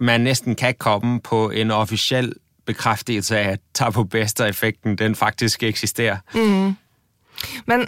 man 0.00 0.24
nesten 0.24 0.56
kan 0.56 0.74
komme 0.74 1.20
på 1.20 1.50
en 1.50 1.70
offisiell 1.70 2.32
bekreftelse 2.66 3.38
av 3.38 3.52
at 3.52 3.60
Tabo 3.74 4.04
Bester-effekten 4.04 4.96
den 4.96 5.14
faktisk 5.14 5.62
eksisterer. 5.62 6.24
Mm. 6.34 6.76
Men 7.66 7.86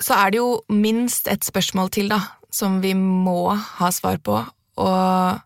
så 0.00 0.14
er 0.14 0.30
det 0.30 0.38
jo 0.38 0.62
minst 0.68 1.28
et 1.28 1.44
spørsmål 1.44 1.90
til, 1.90 2.10
da, 2.10 2.20
som 2.54 2.80
vi 2.82 2.94
må 2.94 3.54
ha 3.54 3.90
svar 3.94 4.18
på, 4.24 4.40
og 4.76 5.40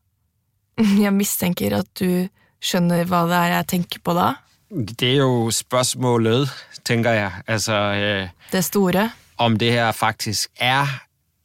jeg 1.05 1.15
mistenker 1.15 1.79
at 1.81 1.91
du 2.01 2.27
skjønner 2.65 3.05
hva 3.09 3.25
det 3.29 3.39
er 3.39 3.57
jeg 3.59 3.71
tenker 3.75 4.05
på 4.05 4.17
da? 4.17 4.35
Det 4.75 5.11
er 5.11 5.21
jo 5.23 5.51
spørsmålet, 5.55 6.51
tenker 6.85 7.13
jeg. 7.13 7.43
Altså 7.47 7.75
eh, 7.95 8.29
Det 8.53 8.65
store? 8.65 9.11
Om 9.39 9.59
det 9.59 9.73
her 9.73 9.93
faktisk 9.93 10.51
er 10.57 10.89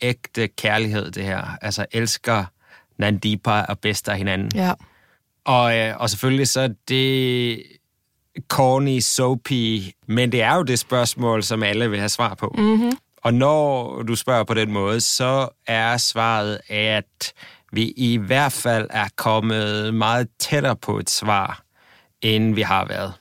ekte 0.01 0.47
kjærlighet, 0.47 1.15
det 1.15 1.23
her. 1.23 1.57
Altså 1.61 1.85
elsker 1.91 2.45
Nandipa 2.97 3.65
og 3.69 3.79
best 3.79 4.09
av 4.09 4.15
hinanden. 4.15 4.51
Ja. 4.55 4.73
Og, 5.45 5.77
øh, 5.77 5.95
og 5.99 6.09
selvfølgelig 6.09 6.47
så 6.47 6.61
er 6.61 6.73
det 6.87 7.63
corny, 8.47 8.99
soapy, 8.99 9.81
men 10.07 10.31
det 10.31 10.41
er 10.41 10.55
jo 10.55 10.63
det 10.63 10.79
spørsmål 10.79 11.43
som 11.43 11.63
alle 11.63 11.89
vil 11.89 11.99
ha 11.99 12.07
svar 12.07 12.35
på. 12.35 12.55
Mm 12.57 12.81
-hmm. 12.81 12.97
Og 13.23 13.33
når 13.33 14.01
du 14.03 14.15
spør 14.15 14.43
på 14.43 14.53
den 14.53 14.71
måten, 14.71 15.01
så 15.01 15.49
er 15.67 15.97
svaret 15.97 16.59
at 16.69 17.33
vi 17.71 17.93
i 17.97 18.17
hvert 18.17 18.51
fall 18.51 18.88
er 18.89 19.07
kommet 19.15 19.93
meget 19.93 20.27
tættere 20.39 20.75
på 20.75 20.99
et 20.99 21.09
svar, 21.09 21.63
enn 22.21 22.55
vi 22.55 22.61
har 22.61 22.85
været. 22.85 23.13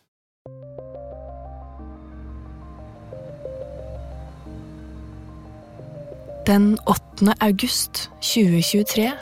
Den 6.47 6.78
8. 6.88 7.35
august 7.40 8.11
2023 8.23 9.12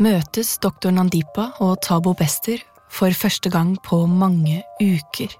møtes 0.00 0.58
doktor 0.58 0.90
Nandipa 0.90 1.50
og 1.60 1.82
Tabo 1.82 2.12
Bester 2.12 2.62
for 2.90 3.10
første 3.10 3.50
gang 3.50 3.76
på 3.84 4.06
mange 4.06 4.62
uker. 4.80 5.34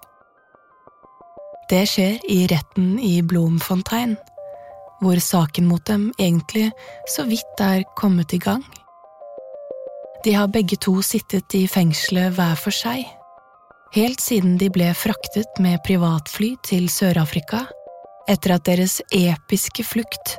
Det 1.70 1.88
skjer 1.88 2.18
i 2.28 2.46
retten 2.50 2.98
i 2.98 3.22
Bloemfontein, 3.22 4.16
hvor 5.00 5.20
saken 5.20 5.66
mot 5.68 5.84
dem 5.88 6.10
egentlig 6.18 6.70
så 7.14 7.24
vidt 7.28 7.60
er 7.64 7.84
kommet 7.96 8.34
i 8.36 8.40
gang. 8.42 8.64
De 10.24 10.34
har 10.36 10.52
begge 10.52 10.76
to 10.76 10.98
sittet 11.02 11.54
i 11.56 11.66
fengselet 11.68 12.34
hver 12.36 12.56
for 12.60 12.74
seg, 12.74 13.06
helt 13.96 14.20
siden 14.20 14.58
de 14.60 14.68
ble 14.72 14.92
fraktet 14.94 15.60
med 15.64 15.80
privatfly 15.86 16.52
til 16.66 16.90
Sør-Afrika 16.92 17.64
etter 18.30 18.54
at 18.54 18.66
deres 18.68 19.00
episke 19.16 19.84
flukt 19.86 20.36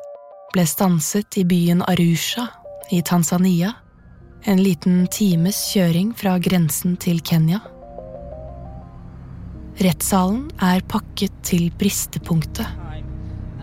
ble 0.54 0.66
stanset 0.68 1.40
i 1.40 1.46
byen 1.48 1.82
Arusha 1.88 2.46
i 2.92 3.02
Tanzania, 3.02 3.74
en 4.46 4.62
liten 4.62 5.06
times 5.12 5.58
kjøring 5.72 6.12
fra 6.18 6.38
grensen 6.44 6.98
til 7.00 7.22
Kenya. 7.26 7.62
Rettssalen 9.82 10.50
er 10.62 10.84
pakket 10.92 11.34
til 11.48 11.70
bristepunktet. 11.80 12.81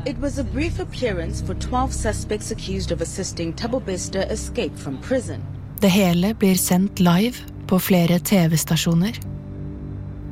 It 0.07 0.19
was 0.21 0.39
a 0.39 0.45
brief 0.45 0.79
appearance 0.79 1.43
for 1.43 1.55
12 1.55 1.93
suspects 1.93 2.51
accused 2.53 2.93
of 2.93 3.01
assisting 3.01 3.53
Tabo 3.53 3.81
Bester 3.85 4.25
escape 4.31 4.77
from 4.77 4.99
prison. 5.03 5.43
Det 5.81 5.91
hele 5.91 6.35
blir 6.35 6.55
sendt 6.55 7.01
live 7.01 7.35
på 7.67 7.79
flere 7.79 8.19
TV-stasjoner. 8.19 9.19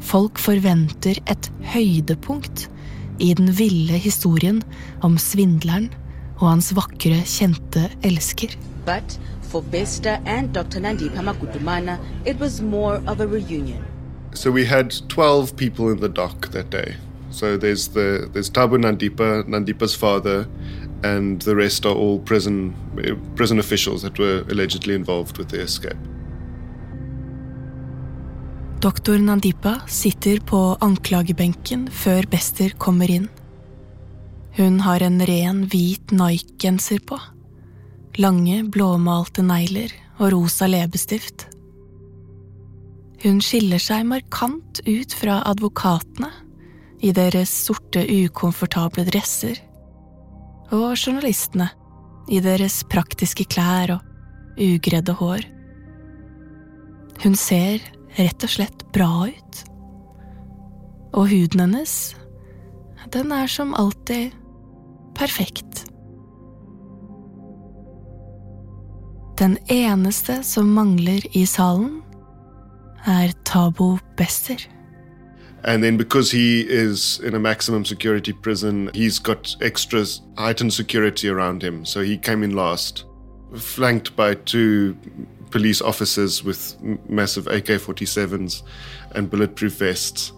Folk 0.01 0.39
forventer 0.39 1.19
et 1.27 1.51
høydepunkt 1.75 2.71
i 3.19 3.35
den 3.35 3.51
ville 3.59 3.99
historien 3.99 4.63
om 5.03 5.19
svindleren 5.19 5.91
og 6.39 6.49
hans 6.51 6.71
vakre, 6.77 7.19
kjente 7.27 7.89
elsker. 8.07 8.55
But 8.87 9.19
for 9.43 9.67
Bester 9.73 10.21
and 10.27 10.55
Dr. 10.55 10.81
Nandipa 10.81 11.23
Magudumana, 11.23 11.99
it 12.25 12.39
was 12.41 12.61
more 12.61 13.03
of 13.07 13.21
a 13.21 13.27
reunion. 13.27 13.83
So 14.33 14.51
we 14.51 14.65
had 14.65 14.95
12 15.09 15.57
people 15.57 15.91
in 15.91 15.99
the 15.99 16.09
dock 16.09 16.53
that 16.53 16.71
day. 16.71 16.95
So 17.37 17.59
there's 17.59 17.89
the 17.89 18.31
there's 18.33 18.49
Tabu 18.49 18.79
Nandipa, 18.79 19.45
Nandipa's 19.47 19.95
father, 19.95 20.49
and 21.03 21.43
the 21.43 21.55
rest 21.55 21.85
are 21.85 21.95
all 21.95 22.19
prison 22.19 22.73
prison 23.35 23.59
officials 23.59 24.03
that 24.03 24.19
were 24.19 24.43
allegedly 24.49 24.95
involved 24.95 25.37
with 25.37 25.51
the 25.51 25.61
escape. 25.61 26.01
Doktor 28.81 29.19
Nandipa 29.19 29.81
sitter 29.87 30.41
på 30.41 30.79
anklagebenken 30.81 31.91
før 31.91 32.25
Bester 32.31 32.73
kommer 32.79 33.11
inn. 33.11 33.29
Hun 34.57 34.81
har 34.81 35.03
en 35.03 35.21
ren, 35.21 35.67
hvit 35.69 36.17
Nike-genser 36.17 37.05
på. 37.05 37.21
Lange, 38.17 38.63
blåmalte 38.65 39.45
negler 39.45 39.93
og 40.17 40.33
rosa 40.33 40.71
leppestift. 40.73 41.51
Hun 43.21 43.45
skiller 43.45 43.81
seg 43.83 44.09
markant 44.09 44.81
ut 44.89 45.13
fra 45.13 45.43
advokatene 45.53 46.33
i 47.07 47.13
deres 47.15 47.53
sorte, 47.67 48.03
ukomfortable 48.03 49.05
dresser, 49.07 49.59
og 50.75 50.97
journalistene 50.99 51.69
i 52.33 52.41
deres 52.43 52.81
praktiske 52.91 53.47
klær 53.47 53.95
og 53.95 54.59
ugredde 54.59 55.15
hår. 55.15 55.47
Hun 57.23 57.37
ser 57.39 57.85
rett 58.19 58.45
og 58.45 58.53
slett 58.53 58.85
bra 58.97 59.29
ut. 59.31 59.61
Og 61.17 61.31
huden 61.31 61.63
hennes, 61.63 61.93
den 63.15 63.31
er 63.33 63.47
som 63.49 63.75
alltid 63.79 64.35
perfekt. 65.17 65.87
Den 69.39 69.57
eneste 69.71 70.41
som 70.45 70.73
mangler 70.75 71.23
i 71.37 71.45
salen, 71.49 72.01
er 73.07 73.31
Tabo 73.47 73.95
Bester. 74.19 74.59
And 75.67 75.83
then 75.83 75.97
because 75.97 76.31
he 76.31 76.61
is 76.61 77.19
in 77.25 77.35
a 77.35 77.41
maximum 77.41 77.85
security 77.85 78.33
prison, 78.33 78.89
he's 78.95 79.19
got 79.19 79.57
extra 79.61 80.05
heightened 80.39 80.73
security 80.73 81.29
around 81.29 81.63
him. 81.63 81.85
So 81.85 82.03
he 82.03 82.17
came 82.17 82.45
in 82.45 82.55
last, 82.55 83.05
flanked 83.57 84.15
by 84.15 84.35
two 84.35 84.97
police 85.51 85.83
officers 85.83 86.45
with 86.45 86.77
massive 87.09 87.49
AK-47s 87.49 88.63
and 89.15 89.29
bulletproof 89.29 89.73
vests. 89.73 90.33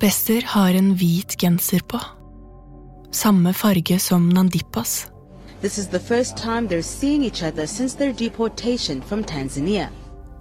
Bester 0.00 0.42
har 0.44 0.74
en 0.74 0.94
hvit 0.94 1.36
genser 1.38 1.80
på. 1.88 1.98
Samme 3.12 3.52
farge 3.52 3.98
som 3.98 4.28
Nandipas. 4.28 5.08
This 5.60 5.78
is 5.78 5.86
the 5.86 6.00
first 6.00 6.36
time 6.36 6.68
they're 6.68 6.82
seeing 6.82 7.24
each 7.24 7.42
other 7.42 7.66
since 7.66 7.94
their 7.94 8.12
deportation 8.12 9.02
from 9.02 9.24
Tanzania. 9.24 9.88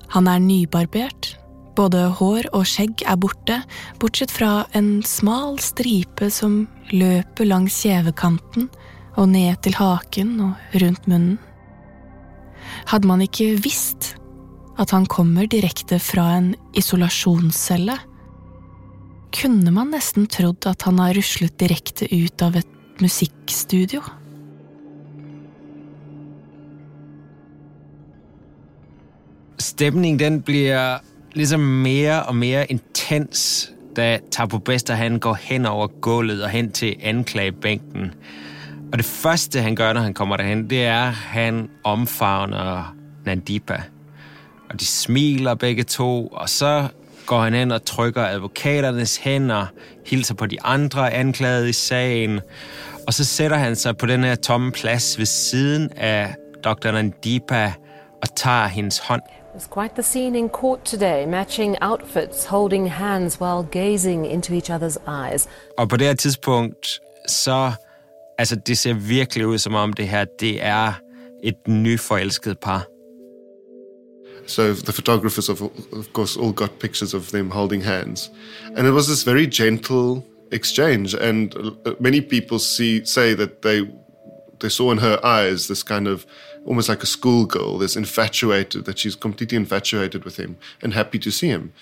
Han 0.08 0.28
er 0.28 0.40
nybarbert. 0.40 1.41
Både 1.78 2.10
hår 2.20 2.50
og 2.52 2.66
skjegg 2.68 3.04
er 3.08 3.20
borte, 3.22 3.62
bortsett 4.02 4.34
fra 4.34 4.66
en 4.78 5.00
smal 5.08 5.60
stripe 5.64 6.28
som 6.34 6.66
løper 6.92 7.48
langs 7.48 7.78
kjevekanten 7.86 8.68
og 9.20 9.30
ned 9.32 9.60
til 9.64 9.78
haken 9.80 10.34
og 10.44 10.80
rundt 10.84 11.08
munnen. 11.08 11.38
Hadde 12.92 13.08
man 13.08 13.24
ikke 13.24 13.56
visst 13.64 14.16
at 14.80 14.92
han 14.96 15.06
kommer 15.10 15.48
direkte 15.50 16.00
fra 16.02 16.28
en 16.38 16.54
isolasjonscelle, 16.78 17.98
kunne 19.32 19.72
man 19.72 19.94
nesten 19.96 20.28
trodd 20.28 20.68
at 20.68 20.84
han 20.88 21.00
har 21.00 21.16
ruslet 21.16 21.56
direkte 21.60 22.08
ut 22.12 22.44
av 22.44 22.58
et 22.60 23.02
musikkstudio. 23.02 24.02
Stemningen 29.62 30.20
den 30.20 30.42
bliver 30.44 31.00
ligesom 31.34 31.60
mere 31.60 32.24
og 32.24 32.36
mere 32.36 32.72
intens, 32.72 33.72
da 33.96 34.20
Tapo 34.32 34.58
Bester 34.58 34.94
han 34.94 35.20
går 35.20 35.34
hen 35.34 35.66
over 35.66 35.88
gulvet 35.88 36.44
og 36.44 36.50
hen 36.50 36.72
til 36.72 36.96
anklagebænken. 37.02 38.14
Og 38.92 38.98
det 38.98 39.06
første, 39.06 39.62
han 39.62 39.76
gør, 39.76 39.94
når 39.94 40.02
han 40.02 40.14
kommer 40.14 40.38
derhen, 40.38 40.70
det 40.70 40.86
er, 40.86 41.04
han 41.10 41.70
omfavner 41.84 42.96
Nandipa. 43.26 43.82
Og 44.70 44.80
de 44.80 44.86
smiler 44.86 45.56
begge 45.56 45.84
to, 45.84 46.28
og 46.28 46.50
så 46.50 46.88
går 47.26 47.42
han 47.42 47.54
hen 47.54 47.72
og 47.72 47.86
trykker 47.86 48.26
advokaternes 48.26 49.18
hænder, 49.18 49.66
hilser 50.06 50.36
på 50.36 50.46
de 50.46 50.62
andre 50.62 51.14
anklagede 51.14 51.70
i 51.70 51.74
sagen, 51.74 52.40
og 53.08 53.14
så 53.14 53.26
sætter 53.26 53.58
han 53.58 53.76
sig 53.76 53.98
på 53.98 54.06
den 54.06 54.38
tomme 54.38 54.72
plads 54.72 55.18
ved 55.18 55.26
siden 55.26 55.90
af 55.98 56.36
Dr. 56.64 56.92
Nandipa 56.92 57.74
og 58.22 58.36
tager 58.36 58.68
hendes 58.68 59.00
hånd. 59.00 59.22
It 59.52 59.56
was 59.56 59.68
quite 59.68 59.96
the 59.96 60.04
scene 60.04 60.34
in 60.38 60.48
court 60.48 60.86
today, 60.86 61.26
matching 61.26 61.76
outfits, 61.82 62.46
holding 62.46 62.86
hands 62.88 63.42
while 63.42 63.64
gazing 63.64 64.26
into 64.26 64.54
each 64.54 64.70
other's 64.70 64.98
eyes. 65.08 65.48
Og 65.78 65.90
på 65.90 65.98
det 65.98 66.08
her 66.08 66.14
tidspunkt, 66.14 67.00
så 67.28 67.72
altså 68.38 68.56
det 68.56 68.78
ser 68.78 68.94
virkelig 68.94 69.48
ud 69.48 69.58
som 69.58 69.76
om 69.76 69.94
det 69.94 70.08
her, 70.08 70.26
det 70.40 70.66
er 70.66 70.94
et 71.44 71.68
nyforelsket 71.68 72.60
par. 72.60 72.88
So 74.48 74.74
the 74.74 74.94
photographers, 74.94 75.50
of, 75.50 75.62
of 75.94 76.06
course, 76.14 76.40
all 76.40 76.54
got 76.54 76.72
pictures 76.80 77.14
of 77.14 77.28
them 77.28 77.52
holding 77.52 77.84
hands, 77.86 78.32
and 78.78 78.88
it 78.88 78.94
was 78.94 79.06
this 79.06 79.28
very 79.28 79.46
gentle 79.46 80.22
exchange. 80.52 81.18
And 81.22 81.54
many 82.00 82.22
people 82.22 82.60
see 82.60 83.06
say 83.06 83.36
that 83.36 83.50
they 83.62 83.82
they 84.62 84.70
saw 84.70 84.92
in 84.92 85.00
her 85.00 85.24
eyes 85.26 85.68
this 85.68 85.84
kind 85.84 86.08
of 86.08 86.26
almost 86.66 86.90
like 86.90 87.04
a 87.04 87.08
schoolgirl, 87.08 87.78
this 87.78 87.96
infatuated 87.96 88.86
that 88.86 89.00
she's 89.00 89.16
completely 89.16 89.58
infatuated 89.58 90.24
with 90.24 90.38
him 90.38 90.58
and 90.82 90.94
happy 90.94 91.20
to 91.20 91.32
see 91.32 91.48
him. 91.48 91.74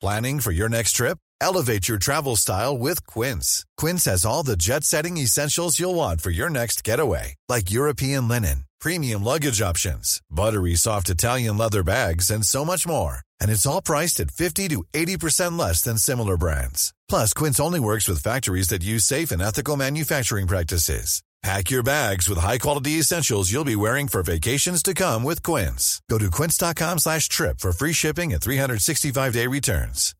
Planning 0.00 0.40
for 0.40 0.52
your 0.52 0.68
next 0.68 0.92
trip? 0.92 1.18
Elevate 1.40 1.88
your 1.88 1.98
travel 1.98 2.36
style 2.36 2.76
with 2.76 3.06
Quince. 3.06 3.66
Quince 3.76 4.04
has 4.04 4.24
all 4.24 4.42
the 4.42 4.56
jet 4.56 4.84
setting 4.84 5.16
essentials 5.16 5.78
you'll 5.78 5.94
want 5.94 6.20
for 6.20 6.30
your 6.30 6.50
next 6.50 6.84
getaway, 6.84 7.34
like 7.48 7.70
European 7.70 8.28
linen, 8.28 8.64
premium 8.80 9.24
luggage 9.24 9.60
options, 9.60 10.20
buttery 10.30 10.74
soft 10.74 11.10
Italian 11.10 11.56
leather 11.56 11.82
bags, 11.82 12.30
and 12.30 12.44
so 12.46 12.64
much 12.64 12.86
more. 12.86 13.18
And 13.40 13.50
it's 13.50 13.66
all 13.66 13.82
priced 13.82 14.20
at 14.20 14.30
50 14.30 14.68
to 14.68 14.84
80% 14.94 15.58
less 15.58 15.82
than 15.82 15.98
similar 15.98 16.36
brands. 16.36 16.93
Plus, 17.14 17.32
Quince 17.32 17.60
only 17.60 17.78
works 17.78 18.08
with 18.08 18.24
factories 18.24 18.70
that 18.70 18.82
use 18.82 19.04
safe 19.04 19.30
and 19.30 19.40
ethical 19.40 19.76
manufacturing 19.76 20.48
practices. 20.48 21.22
Pack 21.44 21.70
your 21.70 21.84
bags 21.84 22.28
with 22.28 22.38
high-quality 22.38 22.98
essentials 22.98 23.52
you'll 23.52 23.72
be 23.72 23.76
wearing 23.76 24.08
for 24.08 24.24
vacations 24.24 24.82
to 24.82 24.94
come 24.94 25.22
with 25.22 25.40
Quince. 25.40 26.02
Go 26.10 26.18
to 26.18 26.28
quince.com 26.28 26.98
slash 26.98 27.28
trip 27.28 27.60
for 27.60 27.70
free 27.70 27.92
shipping 27.92 28.32
and 28.32 28.42
365-day 28.42 29.46
returns. 29.46 30.16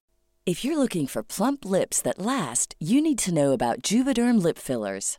If 0.47 0.65
you're 0.65 0.79
looking 0.79 1.09
for 1.09 1.25
plump 1.25 1.65
lips 1.65 2.01
that 2.03 2.21
last, 2.21 2.77
you 2.79 3.03
need 3.03 3.19
to 3.27 3.35
know 3.35 3.51
about 3.51 3.83
Juvederm 3.83 4.41
lip 4.41 4.57
fillers. 4.57 5.19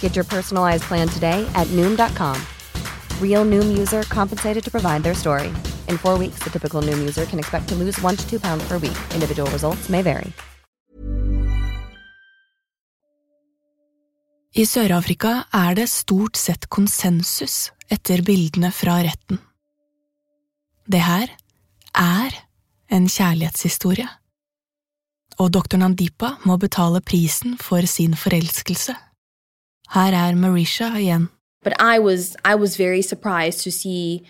Get 0.00 0.16
your 0.16 0.24
personalized 0.24 0.88
plan 0.88 1.08
today 1.08 1.46
at 1.54 1.68
Noom.com. 1.68 2.36
Real 3.22 3.44
Noom 3.44 3.78
user 3.78 4.02
compensated 4.02 4.64
to 4.64 4.70
provide 4.70 5.04
their 5.04 5.14
story. 5.14 5.48
In 5.88 5.98
four 5.98 6.18
weeks, 6.18 6.42
the 6.42 6.50
typical 6.50 6.82
Noom 6.82 6.98
user 6.98 7.26
can 7.26 7.38
expect 7.38 7.68
to 7.68 7.76
lose 7.76 8.02
one 8.02 8.16
to 8.16 8.28
two 8.28 8.40
pounds 8.40 8.66
per 8.66 8.78
week. 8.78 8.98
Individual 9.14 9.48
results 9.52 9.88
may 9.88 10.02
vary. 10.02 10.32
I 14.58 14.64
Sør-Afrika 14.66 15.44
er 15.54 15.74
det 15.78 15.84
stort 15.92 16.36
sett 16.36 16.66
konsensus 16.66 17.68
etter 17.92 18.24
bildene 18.26 18.72
fra 18.74 18.96
retten. 19.04 19.38
Det 20.88 21.02
her 21.04 21.30
er 21.94 22.34
en 22.90 23.06
kjærlighetshistorie. 23.06 24.08
Og 25.38 25.52
doktor 25.54 25.78
Nandipa 25.78 26.32
må 26.48 26.56
betale 26.58 27.04
prisen 27.04 27.54
for 27.60 27.86
sin 27.86 28.16
forelskelse. 28.18 28.96
Her 29.94 30.12
er 30.12 30.34
Marisha 30.34 30.94
igjen. 30.96 31.28
But 31.64 31.74
I 31.80 31.98
was 31.98 32.36
I 32.44 32.54
was 32.54 32.76
very 32.76 33.02
surprised 33.02 33.62
to 33.64 33.70
see 33.70 34.22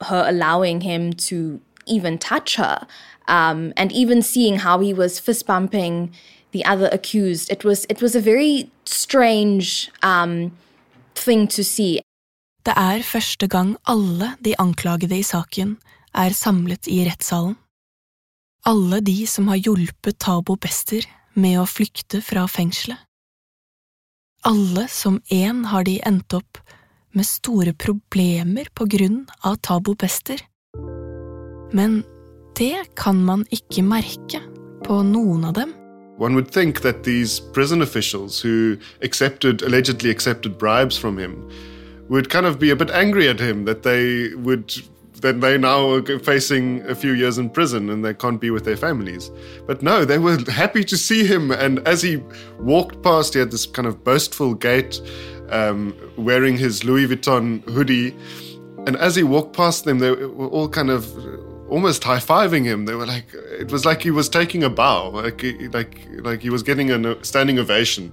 her 0.00 0.24
allowing 0.26 0.80
him 0.80 1.12
to 1.28 1.60
even 1.86 2.18
touch 2.18 2.56
her, 2.56 2.86
um, 3.28 3.72
and 3.76 3.92
even 3.92 4.22
seeing 4.22 4.58
how 4.58 4.80
he 4.80 4.92
was 4.92 5.20
fist 5.20 5.46
bumping 5.46 6.14
the 6.52 6.64
other 6.64 6.88
accused. 6.92 7.50
It 7.50 7.64
was 7.64 7.86
it 7.88 8.00
was 8.00 8.14
a 8.14 8.20
very 8.20 8.70
strange 8.84 9.90
um, 10.02 10.52
thing 11.14 11.48
to 11.48 11.64
see. 11.64 12.00
Det 12.64 12.72
er 12.76 13.02
første 13.02 13.48
gang 13.48 13.76
alle 13.86 14.36
de 14.44 14.54
anklagede 14.58 15.18
i 15.18 15.22
saken 15.22 15.76
er 16.14 16.32
samlet 16.32 16.86
i 16.86 17.04
rettssalen. 17.04 17.56
Alle 18.64 19.00
de 19.00 19.26
som 19.26 19.48
har 19.48 19.60
hjulpet 19.60 20.16
Tabo 20.18 20.56
Bester 20.56 21.04
med 21.34 21.58
å 21.60 21.66
flykte 21.68 22.22
fra 22.24 22.46
fengselet. 22.48 22.96
Alle 24.44 24.88
som 24.88 25.22
én 25.32 25.62
har 25.64 25.86
de 25.88 25.94
endt 26.04 26.34
opp 26.36 26.58
med 27.16 27.24
store 27.24 27.72
problemer 27.80 28.68
på 28.76 28.84
grunn 28.92 29.22
av 29.40 29.56
Tabo 29.64 29.94
Bester. 29.96 30.36
Men 31.72 32.02
det 32.58 32.92
kan 33.00 33.22
man 33.24 33.46
ikke 33.48 33.80
merke 33.80 34.42
på 34.84 34.98
noen 35.00 35.46
av 35.48 35.56
dem. 35.56 35.72
One 36.20 36.36
would 36.36 36.52
think 36.52 36.82
that 36.82 37.04
these 37.04 37.40
prison 37.54 37.80
officials 37.80 38.42
who 38.44 38.76
accepted, 39.02 39.62
allegedly 39.62 40.10
accepted 40.10 40.58
bribes 40.58 40.98
from 40.98 41.16
him 41.18 41.48
would 42.10 42.28
kind 42.28 42.44
of 42.44 42.58
be 42.58 42.70
a 42.70 42.76
bit 42.76 42.90
angry 42.90 43.28
at 43.28 43.40
him 43.40 43.64
that 43.64 43.82
they 43.82 44.34
would 44.36 44.76
that 45.24 45.40
they 45.40 45.56
now 45.56 45.88
are 45.88 46.18
facing 46.18 46.82
a 46.82 46.94
few 46.94 47.12
years 47.12 47.38
in 47.38 47.48
prison 47.48 47.88
and 47.88 48.04
they 48.04 48.12
can't 48.12 48.38
be 48.38 48.50
with 48.50 48.66
their 48.66 48.76
families. 48.76 49.30
But 49.66 49.82
no, 49.82 50.04
they 50.04 50.18
were 50.18 50.38
happy 50.50 50.84
to 50.84 50.98
see 50.98 51.24
him. 51.26 51.50
And 51.50 51.78
as 51.88 52.02
he 52.02 52.22
walked 52.58 53.02
past, 53.02 53.32
he 53.32 53.40
had 53.40 53.50
this 53.50 53.64
kind 53.64 53.88
of 53.88 54.04
boastful 54.04 54.52
gait, 54.52 55.00
um, 55.48 55.96
wearing 56.18 56.58
his 56.58 56.84
Louis 56.84 57.06
Vuitton 57.06 57.62
hoodie. 57.70 58.14
And 58.86 58.96
as 58.96 59.16
he 59.16 59.22
walked 59.22 59.56
past 59.56 59.86
them, 59.86 59.98
they 59.98 60.10
were 60.10 60.48
all 60.48 60.68
kind 60.68 60.90
of 60.90 61.02
almost 61.70 62.04
high 62.04 62.18
fiving 62.18 62.64
him. 62.64 62.84
They 62.84 62.94
were 62.94 63.06
like, 63.06 63.32
it 63.58 63.72
was 63.72 63.86
like 63.86 64.02
he 64.02 64.10
was 64.10 64.28
taking 64.28 64.62
a 64.62 64.68
bow, 64.68 65.08
like 65.08 65.42
like 65.72 66.06
like 66.20 66.42
he 66.42 66.50
was 66.50 66.62
getting 66.62 66.90
a 66.90 67.24
standing 67.24 67.58
ovation. 67.58 68.12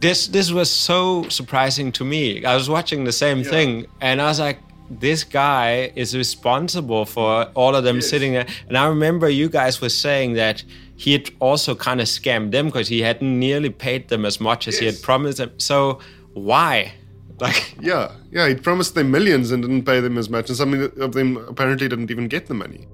This 0.00 0.28
this 0.28 0.52
was 0.52 0.70
so 0.70 1.28
surprising 1.30 1.90
to 1.92 2.04
me. 2.04 2.44
I 2.44 2.54
was 2.54 2.70
watching 2.70 3.02
the 3.02 3.12
same 3.24 3.38
yeah. 3.38 3.50
thing, 3.50 3.86
and 4.00 4.22
I 4.22 4.26
was 4.26 4.38
like, 4.38 4.58
this 4.90 5.24
guy 5.24 5.92
is 5.96 6.16
responsible 6.16 7.04
for 7.04 7.46
all 7.54 7.74
of 7.74 7.84
them 7.84 7.96
yes. 7.96 8.08
sitting 8.08 8.32
there. 8.32 8.46
And 8.68 8.76
I 8.76 8.86
remember 8.86 9.28
you 9.28 9.48
guys 9.48 9.80
were 9.80 9.88
saying 9.88 10.34
that 10.34 10.62
he 10.96 11.12
had 11.12 11.30
also 11.40 11.74
kind 11.74 12.00
of 12.00 12.06
scammed 12.06 12.52
them 12.52 12.66
because 12.66 12.88
he 12.88 13.00
hadn't 13.00 13.38
nearly 13.38 13.70
paid 13.70 14.08
them 14.08 14.24
as 14.24 14.40
much 14.40 14.68
as 14.68 14.74
yes. 14.74 14.80
he 14.80 14.86
had 14.86 15.02
promised 15.02 15.38
them. 15.38 15.50
So 15.58 16.00
why? 16.34 16.92
Like 17.40 17.74
yeah, 17.80 18.12
yeah, 18.30 18.48
he 18.48 18.54
promised 18.54 18.94
them 18.94 19.10
millions 19.10 19.50
and 19.50 19.62
didn't 19.62 19.84
pay 19.84 20.00
them 20.00 20.18
as 20.18 20.30
much, 20.30 20.48
and 20.48 20.56
some 20.56 20.72
of 20.74 21.12
them 21.12 21.36
apparently 21.48 21.88
didn't 21.88 22.10
even 22.10 22.28
get 22.28 22.46
the 22.46 22.54
money. 22.54 22.86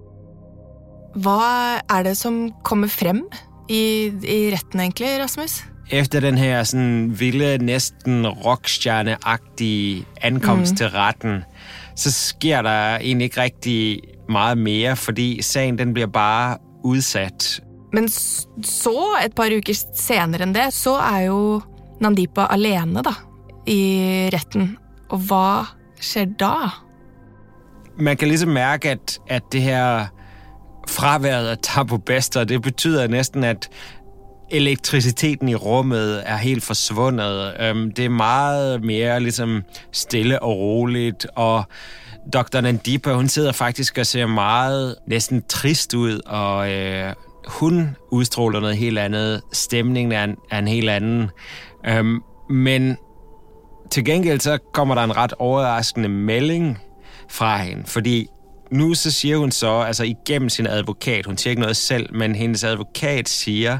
Hva 1.14 1.82
er 1.90 2.02
det 2.06 2.16
som 2.16 2.52
kommer 2.64 2.88
frem 2.88 3.24
i, 3.68 4.08
i 4.22 4.50
retten, 4.54 4.80
egentlig, 4.80 5.18
Rasmus? 5.20 5.64
Efter 5.90 6.20
den 6.20 6.38
her 6.38 6.62
sådan 6.64 7.20
vilde, 7.20 7.58
næsten 7.58 8.26
rockstjerneagtige 8.26 10.06
ankomst 10.22 10.72
mm. 10.72 10.76
til 10.76 10.88
retten, 10.90 11.42
så 12.00 12.10
sker 12.10 12.62
der 12.62 12.96
egentlig 12.96 13.24
ikke 13.24 13.40
rigtig 13.40 14.00
meget 14.28 14.58
mere, 14.58 14.96
fordi 14.96 15.42
sagen 15.42 15.78
den 15.78 15.92
bliver 15.94 16.08
bare 16.08 16.56
udsat. 16.84 17.60
Men 17.92 18.08
så, 18.08 18.94
et 19.26 19.34
par 19.36 19.50
uker 19.56 19.74
senere 19.96 20.46
enn 20.46 20.54
det, 20.54 20.70
så 20.72 20.94
er 20.96 21.26
jo 21.26 21.60
Nandipa 22.00 22.46
alene 22.50 23.02
da, 23.04 23.12
i 23.66 23.82
retten. 24.32 24.76
Og 25.10 25.26
hva 25.28 25.66
skjer 26.00 26.30
da? 26.40 26.70
Man 28.00 28.16
kan 28.16 28.30
liksom 28.30 28.54
merke 28.54 28.94
at, 28.94 29.18
at 29.28 29.42
det 29.52 29.62
her 29.62 30.06
fraværet 30.88 31.48
af 31.48 31.58
Tabo 31.62 31.96
Bester, 31.96 32.44
det 32.44 32.62
betyder 32.62 33.08
næsten, 33.08 33.44
at 33.44 33.68
elektriciteten 34.50 35.48
i 35.48 35.54
rummet 35.54 36.22
er 36.26 36.36
helt 36.36 36.62
forsvundet. 36.64 37.54
Øhm, 37.60 37.92
det 37.92 38.04
er 38.04 38.08
meget 38.08 38.84
mere 38.84 39.20
ligesom 39.20 39.62
stille 39.92 40.42
og 40.42 40.58
roligt, 40.58 41.26
og 41.36 41.64
Dr. 42.32 42.60
Nandipa, 42.60 43.12
hun 43.12 43.28
sidder 43.28 43.52
faktisk 43.52 43.98
og 43.98 44.06
ser 44.06 44.26
meget 44.26 44.96
næsten 45.06 45.42
trist 45.48 45.94
ud, 45.94 46.20
og 46.26 46.72
øh, 46.72 47.12
hun 47.46 47.96
udstråler 48.10 48.60
noget 48.60 48.76
helt 48.76 48.98
andet. 48.98 49.40
Stemningen 49.52 50.12
er 50.12 50.24
en, 50.24 50.36
er 50.50 50.58
en 50.58 50.68
helt 50.68 50.90
anden. 50.90 51.30
Øhm, 51.86 52.22
men 52.50 52.96
til 53.90 54.04
gengæld 54.04 54.40
så 54.40 54.58
kommer 54.72 54.94
der 54.94 55.04
en 55.04 55.16
ret 55.16 55.32
overraskende 55.38 56.08
melding 56.08 56.78
fra 57.28 57.58
hende, 57.58 57.82
fordi 57.86 58.26
nu 58.70 58.94
så 58.94 59.10
siger 59.10 59.36
hun 59.36 59.50
så, 59.50 59.80
altså 59.80 60.04
igennem 60.04 60.48
sin 60.48 60.66
advokat, 60.66 61.26
hun 61.26 61.36
siger 61.36 61.50
ikke 61.50 61.62
noget 61.62 61.76
selv, 61.76 62.14
men 62.14 62.34
hendes 62.34 62.64
advokat 62.64 63.28
siger, 63.28 63.78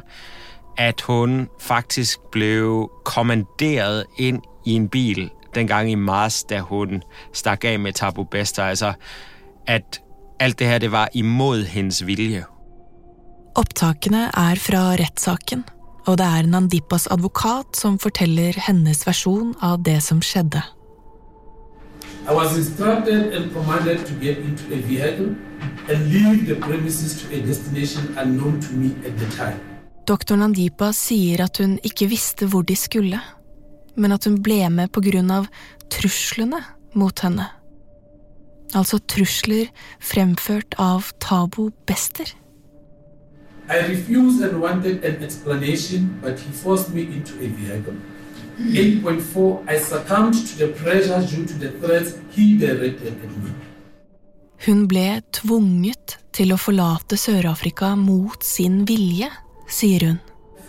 at 0.76 1.00
hun 1.00 1.48
faktisk 1.61 2.18
blev 2.33 2.90
kommanderet 3.04 4.04
ind 4.18 4.42
i 4.64 4.72
en 4.72 4.88
bil 4.88 5.30
dengang 5.54 5.90
i 5.90 5.94
mars, 5.94 6.44
da 6.44 6.61
hun 6.61 7.02
stak 7.33 7.64
af 7.64 7.78
med 7.78 7.92
Tabu 7.92 8.24
Bester. 8.24 8.64
Altså, 8.64 8.92
at 9.66 10.02
alt 10.40 10.59
det 10.59 10.66
her, 10.66 10.78
det 10.78 10.92
var 10.92 11.09
imod 11.14 11.64
hendes 11.64 12.06
vilje. 12.06 12.44
Opptakene 13.54 14.24
er 14.24 14.54
fra 14.54 14.83
rettssaken, 15.00 15.64
og 16.06 16.18
det 16.18 16.26
er 16.26 16.46
Nandipas 16.46 17.06
advokat 17.11 17.76
som 17.76 17.98
forteller 17.98 18.52
hennes 18.66 19.06
versjon 19.06 19.54
av 19.62 19.83
det 19.85 20.02
som 20.02 20.22
skjedde. 20.22 20.62
I 22.28 22.33
was 22.33 22.56
instructed 22.56 23.33
and 23.35 23.52
commanded 23.52 24.06
to 24.06 24.14
get 24.20 24.38
into 24.38 24.64
a 24.74 24.76
vehicle 24.76 25.35
and 25.88 25.98
leave 26.12 26.46
the 26.46 26.61
premises 26.61 27.22
to 27.22 27.35
a 27.35 27.40
destination 27.40 28.18
unknown 28.18 28.61
to 28.61 28.72
me 28.72 28.94
at 29.06 29.18
the 29.18 29.26
time. 29.26 29.69
Doktor 30.11 30.40
Nandipa 30.40 30.88
sier 30.90 31.44
at 31.44 31.61
hun 31.62 31.77
ikke 31.87 32.09
visste 32.11 32.49
hvor 32.51 32.64
de 32.66 32.75
skulle, 32.75 33.20
men 33.94 34.12
at 34.12 34.25
hun 34.27 34.40
ble 34.42 34.64
med 34.75 34.90
på 34.90 35.03
grunn 35.07 35.29
av 35.31 35.44
truslene 35.87 36.59
mot 36.99 37.20
henne. 37.23 37.44
Altså 38.75 38.99
trusler 39.12 39.68
fremført 40.03 40.75
av 40.83 41.12
Tabo 41.23 41.68
Bester. 41.87 42.27
I 43.70 43.79
refused 43.87 44.42
and 44.42 44.59
wanted 44.59 45.05
an 45.05 45.23
explanation, 45.23 46.09
but 46.23 46.40
he 46.40 46.51
forced 46.51 46.90
me 46.94 47.03
into 47.03 47.38
a 47.38 47.46
vehicle. 47.46 47.94
8.4 48.59 49.68
I 49.68 49.79
succumbed 49.79 50.35
to 50.35 50.59
the 50.59 50.73
pressure 50.75 51.23
due 51.23 51.46
to 51.46 51.55
the 51.55 51.70
threats 51.79 52.18
he 52.35 52.59
directed 52.59 53.14
at 53.14 53.37
me. 53.44 53.55
Hun 54.66 54.88
ble 54.90 55.23
tvunget 55.33 56.18
til 56.35 56.51
å 56.53 56.59
forlate 56.59 57.16
Sør-Afrika 57.16 57.94
mot 57.96 58.42
sin 58.44 58.83
vilje, 58.90 59.31
sier 59.70 60.06
hun. 60.06 60.18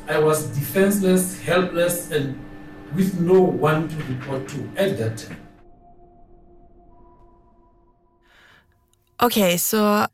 I 0.09 0.17
was 0.23 0.43
defenseless, 0.55 1.39
helpless 1.45 2.11
and 2.11 2.35
with 2.95 3.19
no 3.21 3.39
one 3.61 3.87
to 3.89 3.95
report 4.09 4.47
to 4.49 4.57
at 4.77 4.97
that 4.97 5.17
time. 5.17 5.37
Ok, 9.19 9.37
så 9.59 10.07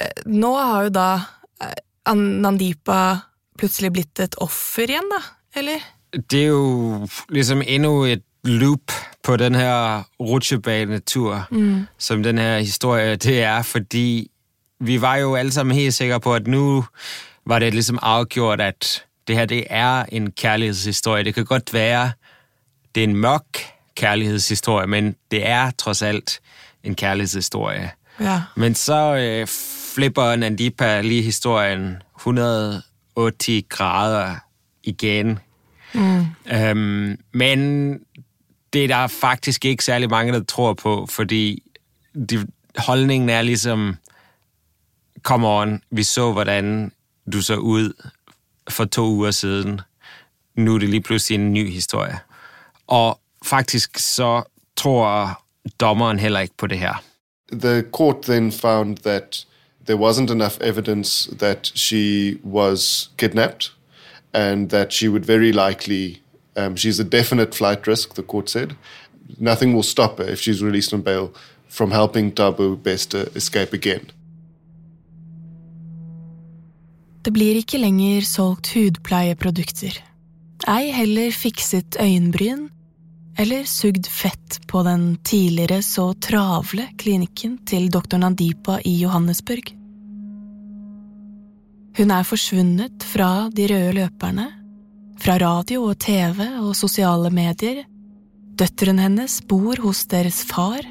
eh, 0.00 0.22
nå 0.26 0.50
har 0.58 0.82
jo 0.88 0.92
da 0.94 1.08
eh, 1.62 2.14
Nandipa 2.14 2.98
plutselig 3.58 3.92
blitt 3.94 4.20
et 4.20 4.34
offer 4.42 4.90
igjen, 4.90 5.06
da. 5.12 5.20
eller? 5.56 5.84
Det 6.30 6.40
er 6.42 6.48
jo 6.50 7.06
liksom 7.30 7.62
enda 7.62 7.92
et 8.12 8.24
loop 8.44 8.92
på 9.24 9.36
den 9.40 9.54
her 9.54 10.02
rutsjebanetur, 10.20 11.46
Mm. 11.50 11.86
som 11.98 12.22
den 12.22 12.38
her 12.38 12.58
historie, 12.58 13.16
det 13.16 13.42
er, 13.42 13.62
fordi 13.62 14.30
vi 14.80 15.00
var 15.00 15.16
jo 15.16 15.34
alle 15.34 15.52
sammen 15.52 15.76
helt 15.76 15.94
sikre 15.94 16.20
på, 16.20 16.34
at 16.34 16.46
nu 16.46 16.84
var 17.46 17.58
det 17.58 17.74
ligesom 17.74 17.98
afgjort, 18.02 18.60
at 18.60 19.04
det 19.28 19.36
her, 19.36 19.44
det 19.44 19.64
er 19.70 20.04
en 20.08 20.30
kærlighedshistorie. 20.30 21.24
Det 21.24 21.34
kan 21.34 21.44
godt 21.44 21.72
være, 21.72 22.12
det 22.94 23.00
er 23.00 23.04
en 23.04 23.16
mørk 23.16 23.74
kærlighedshistorie, 23.96 24.86
men 24.86 25.16
det 25.30 25.48
er 25.48 25.70
trods 25.70 26.02
alt 26.02 26.40
en 26.84 26.94
kærlighedshistorie. 26.94 27.90
Ja. 28.20 28.42
Men 28.56 28.74
så 28.74 29.16
øh, 29.16 29.46
flipper 29.94 30.36
Nandipa 30.36 31.00
lige 31.00 31.22
historien 31.22 32.02
180 32.16 33.64
grader 33.68 34.36
igen. 34.82 35.38
Mm. 35.94 36.26
Øhm, 36.52 37.18
men 37.32 37.98
det 38.72 38.84
er 38.84 38.88
der 38.88 39.06
faktisk 39.06 39.64
ikke 39.64 39.84
særlig 39.84 40.10
mange, 40.10 40.32
der 40.32 40.44
tror 40.44 40.74
på, 40.74 41.06
fordi 41.10 41.62
de, 42.30 42.46
holdningen 42.76 43.28
er 43.28 43.42
ligesom, 43.42 43.96
come 45.22 45.48
on, 45.48 45.82
vi 45.90 46.02
så, 46.02 46.32
hvordan 46.32 46.92
du 47.32 47.42
så 47.42 47.56
ut 47.56 47.92
for 48.70 48.84
to 48.84 49.06
uger 49.06 49.30
siden. 49.30 49.80
Nu 50.56 50.74
er 50.74 50.78
det 50.78 50.88
lige 50.88 51.00
pludselig 51.00 51.34
en 51.34 51.52
ny 51.52 51.70
historie. 51.70 52.18
Og 52.86 53.20
faktisk 53.44 53.98
så 53.98 54.42
tror 54.76 55.40
dommeren 55.80 56.18
heller 56.18 56.40
ikke 56.40 56.54
på 56.56 56.66
det 56.66 56.78
her. 56.78 57.02
The 57.52 57.82
court 57.92 58.16
then 58.22 58.52
found 58.52 58.96
that 58.96 59.46
there 59.86 59.98
wasn't 59.98 60.32
enough 60.32 60.56
evidence 60.60 61.36
that 61.38 61.72
she 61.74 62.36
was 62.44 63.10
kidnapped 63.18 63.72
and 64.32 64.70
that 64.70 64.92
she 64.92 65.08
would 65.08 65.24
very 65.24 65.52
likely, 65.52 66.22
um, 66.56 66.76
she's 66.76 67.00
a 67.00 67.04
definite 67.04 67.54
flight 67.54 67.86
risk, 67.86 68.14
the 68.14 68.22
court 68.22 68.50
said. 68.50 68.74
Nothing 69.38 69.74
will 69.74 69.82
stop 69.82 70.18
her 70.18 70.24
if 70.24 70.40
she's 70.40 70.62
released 70.62 70.92
on 70.92 71.02
bail 71.02 71.28
from 71.68 71.90
helping 71.90 72.32
Tabu 72.32 72.76
Bester 72.76 73.28
escape 73.34 73.72
again. 73.72 74.10
Det 77.24 77.32
blir 77.32 77.56
ikke 77.56 77.80
lenger 77.80 78.24
solgt 78.28 78.74
hudpleieprodukter. 78.74 79.96
Ei 80.68 80.90
heller 80.92 81.32
fikset 81.32 81.96
øyenbryn 82.00 82.66
eller 83.40 83.64
sugd 83.66 84.06
fett 84.06 84.60
på 84.70 84.82
den 84.86 85.16
tidligere 85.26 85.80
så 85.82 86.12
travle 86.20 86.86
klinikken 87.00 87.56
til 87.66 87.88
doktor 87.90 88.20
Nandipa 88.20 88.76
i 88.84 88.98
Johannesburg. 89.00 89.72
Hun 91.96 92.10
er 92.10 92.26
forsvunnet 92.26 93.06
fra 93.06 93.48
de 93.54 93.66
røde 93.70 93.96
løperne, 93.98 94.46
fra 95.18 95.38
radio 95.40 95.88
og 95.88 95.98
TV 96.02 96.44
og 96.60 96.74
sosiale 96.76 97.30
medier. 97.34 97.84
Døtrene 98.54 99.06
hennes 99.06 99.40
bor 99.48 99.80
hos 99.82 100.04
deres 100.10 100.42
far. 100.46 100.82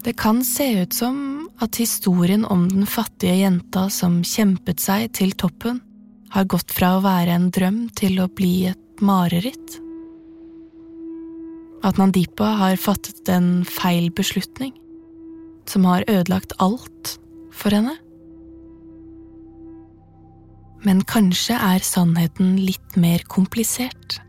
Det 0.00 0.16
kan 0.18 0.44
se 0.46 0.72
ut 0.82 0.94
som 0.96 1.18
at 1.60 1.76
historien 1.76 2.44
om 2.48 2.66
den 2.68 2.86
fattige 2.88 3.36
jenta 3.42 3.86
som 3.92 4.20
kjempet 4.24 4.80
seg 4.80 5.10
til 5.16 5.34
toppen, 5.36 5.80
har 6.30 6.46
gått 6.46 6.70
fra 6.72 6.94
å 6.96 7.04
være 7.04 7.34
en 7.34 7.48
drøm 7.52 7.80
til 7.98 8.20
å 8.22 8.28
bli 8.30 8.70
et 8.70 9.02
mareritt. 9.02 9.80
At 11.84 11.98
Nandipa 11.98 12.52
har 12.60 12.78
fattet 12.80 13.28
en 13.32 13.64
feil 13.66 14.10
beslutning, 14.14 14.72
som 15.68 15.88
har 15.88 16.06
ødelagt 16.08 16.54
alt 16.62 17.16
for 17.52 17.74
henne. 17.74 17.96
Men 20.86 21.02
kanskje 21.04 21.58
er 21.58 21.84
sannheten 21.84 22.54
litt 22.62 22.96
mer 23.00 23.24
komplisert. 23.28 24.20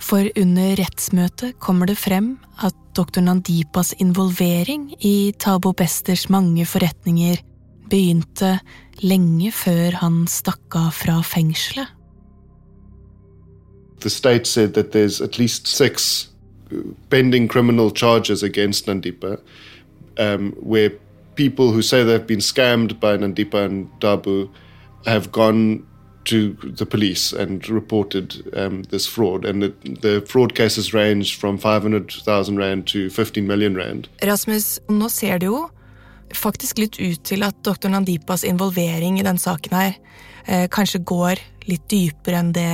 For 0.00 0.26
under 0.40 0.74
rettsmøtet 0.80 1.58
kommer 1.60 1.90
det 1.90 1.98
frem 2.00 2.32
at 2.64 2.74
doktor 2.96 3.22
Nandipas 3.22 3.92
involvering 4.00 4.90
i 5.04 5.32
Tabo 5.38 5.72
Besters 5.76 6.28
mange 6.32 6.64
forretninger 6.66 7.42
begynte 7.90 8.58
lenge 9.04 9.52
før 9.52 10.00
han 10.00 10.24
stakk 10.30 10.76
av 10.78 10.92
fra 10.96 11.20
fengselet. 11.24 11.88
The 14.00 14.10
state 14.10 14.46
said 14.48 14.72
that 14.74 14.92
there's 14.92 15.20
at 15.20 15.38
least 15.38 15.66
six 15.68 16.30
pending 17.10 17.48
criminal 17.48 17.90
charges 17.90 18.42
against 18.42 18.86
Nandipa, 18.86 19.38
um, 20.18 20.54
where 20.60 20.90
people 21.34 21.72
who 21.72 21.82
say 21.82 22.04
they've 22.04 22.26
been 22.26 22.40
scammed 22.40 23.00
by 23.00 23.16
Nandipa 23.16 23.64
and 23.64 23.88
Dabu 24.00 24.48
have 25.06 25.32
gone 25.32 25.86
to 26.30 26.54
the 26.76 26.86
police 26.86 27.32
and 27.32 27.68
reported 27.68 28.42
um, 28.54 28.82
this 28.84 29.06
fraud. 29.06 29.44
And 29.44 29.62
the, 29.62 29.72
the 30.00 30.20
fraud 30.26 30.54
cases 30.54 30.94
range 30.94 31.36
from 31.38 31.58
500,000 31.58 32.56
Rand 32.56 32.86
to 32.88 33.10
15 33.10 33.46
million 33.46 33.76
Rand. 33.76 34.08
Rasmus, 34.22 34.78
nå 34.88 35.08
ser 35.10 35.38
det 35.38 35.50
jo 35.50 35.66
faktisk 36.34 36.78
litt 36.78 37.00
ut 37.00 37.22
til 37.26 37.42
at 37.42 37.58
dr. 37.66 37.90
Nandipas 37.90 38.44
involvering 38.46 39.18
i 39.18 39.26
den 39.26 39.38
saken 39.38 39.74
her 39.74 39.96
eh, 40.46 40.68
kanskje 40.70 41.02
går 41.02 41.42
litt 41.66 41.88
dypere 41.90 42.38
enn 42.38 42.52
det 42.54 42.70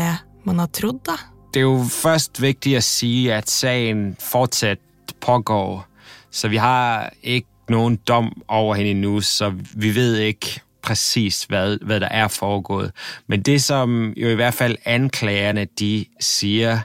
man 0.47 0.61
har 0.63 0.71
trodd, 0.77 1.01
da. 1.09 1.17
Det 1.53 1.63
er 1.63 1.69
jo 1.71 1.81
først 1.89 2.41
viktig 2.43 2.77
å 2.77 2.85
si 2.85 3.13
at 3.33 3.49
saken 3.49 4.11
fortsatt 4.21 5.17
pågår, 5.25 5.87
så 6.31 6.53
vi 6.53 6.61
har 6.61 7.09
ikke 7.23 7.73
noen 7.73 7.97
dom 8.07 8.29
over 8.53 8.77
henne 8.79 8.95
nå, 9.01 9.17
så 9.25 9.51
vi 9.75 9.91
vet 9.97 10.37
ikke 10.37 10.66
præcis, 10.87 11.45
hvad, 11.45 11.79
hvad 11.83 12.01
der 12.01 12.09
er 12.09 12.29
foregået. 12.29 12.93
Men 13.27 13.43
det, 13.43 13.63
som 13.63 14.13
jo 14.17 14.29
i 14.29 14.35
hvert 14.35 14.55
fald 14.55 14.77
anklagerne, 14.85 15.67
de 15.79 16.05
siger, 16.21 16.79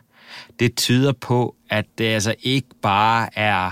det 0.59 0.75
tyder 0.75 1.11
på, 1.11 1.55
at 1.69 1.85
det 1.97 2.05
altså 2.05 2.35
ikke 2.41 2.67
bare 2.81 3.29
er 3.39 3.71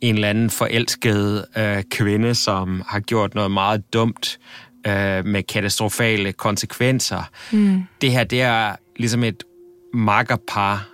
en 0.00 0.14
eller 0.14 0.28
anden 0.28 0.50
forelsket 0.50 1.46
øh, 1.56 1.82
kvinde, 1.90 2.34
som 2.34 2.82
har 2.86 3.00
gjort 3.00 3.34
noget 3.34 3.50
meget 3.50 3.92
dumt 3.92 4.38
øh, 4.86 5.26
med 5.26 5.42
katastrofale 5.42 6.32
konsekvenser. 6.32 7.30
Mm. 7.52 7.82
Det 8.00 8.12
her, 8.12 8.24
det 8.24 8.42
er 8.42 8.76
ligesom 8.96 9.24
et 9.24 9.44
makkerpar, 9.94 10.88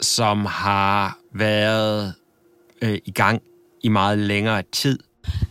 som 0.00 0.46
har 0.46 1.18
været 1.34 2.14
øh, 2.82 2.98
i 3.04 3.10
gang 3.10 3.42
i 3.82 3.88
meget 3.88 4.18
længere 4.18 4.62
tid. 4.72 4.98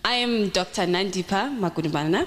I 0.10 0.14
am 0.24 0.50
Dr. 0.50 0.86
Nandipa 0.86 1.50
Magudibana. 1.60 2.26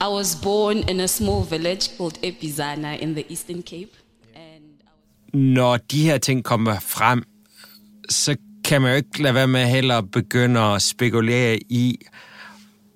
I 0.00 0.06
was 0.06 0.36
born 0.36 0.76
in 0.88 1.00
a 1.00 1.08
small 1.08 1.42
village 1.42 1.96
called 1.96 2.18
Epizana 2.22 2.96
in 2.98 3.14
the 3.14 3.24
Eastern 3.28 3.62
Cape. 3.62 3.90
Når 5.34 5.76
de 5.76 6.02
her 6.02 6.18
ting 6.18 6.44
kommer 6.44 6.78
frem, 6.80 7.24
så 8.10 8.36
kan 8.64 8.82
man 8.82 8.90
jo 8.90 8.96
ikke 8.96 9.22
lade 9.22 9.34
være 9.34 9.46
med 9.46 9.66
heller 9.66 9.98
at 9.98 10.10
begynde 10.10 10.60
at 10.60 10.82
spekulere 10.82 11.58
i, 11.68 11.98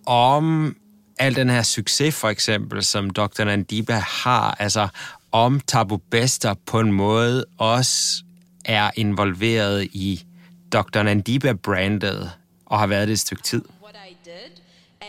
om 0.07 0.77
al 1.19 1.37
den 1.37 1.51
her 1.51 1.63
succes 1.63 2.15
for 2.15 2.29
eksempel, 2.29 2.85
som 2.85 3.11
Dr. 3.11 3.45
Nandipa 3.45 3.93
har, 3.93 4.57
altså 4.59 4.89
om 5.33 5.61
Tabu 5.61 5.97
Bester 5.97 6.55
på 6.67 6.81
en 6.81 6.93
måde 6.93 7.45
også 7.59 8.25
er 8.65 8.91
involveret 8.97 9.85
i 9.85 10.25
Dr. 10.73 11.03
Nandipa-brandet 11.03 12.31
og 12.67 12.79
har 12.79 12.87
været 12.87 13.09
det 13.09 13.13
et 13.13 13.21
stykke 13.21 13.43
tid. 13.43 13.63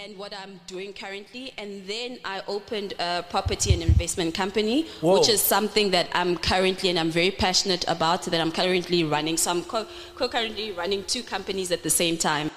And 0.08 0.18
what 0.18 0.34
I'm 0.34 0.62
doing 0.68 0.94
currently, 0.94 1.52
and 1.58 1.86
then 1.86 2.20
I 2.24 2.42
opened 2.48 2.94
a 2.98 3.26
property 3.30 3.74
and 3.74 3.84
investment 3.84 4.34
company, 4.34 4.86
Whoa. 5.02 5.16
which 5.16 5.28
is 5.28 5.42
something 5.42 5.92
that 5.92 6.08
I'm 6.14 6.38
currently 6.38 6.90
and 6.90 6.98
I'm 6.98 7.12
very 7.12 7.32
passionate 7.32 7.84
about. 7.90 8.22
That 8.22 8.40
I'm 8.40 8.54
currently 8.54 9.04
running. 9.04 9.36
So 9.36 9.52
I'm 9.52 9.64
co- 9.64 9.86
co-currently 10.16 10.72
running 10.72 11.04
two 11.08 11.24
companies 11.24 11.72
at 11.72 11.84
the 11.84 11.90
same 11.90 12.16
time. 12.18 12.50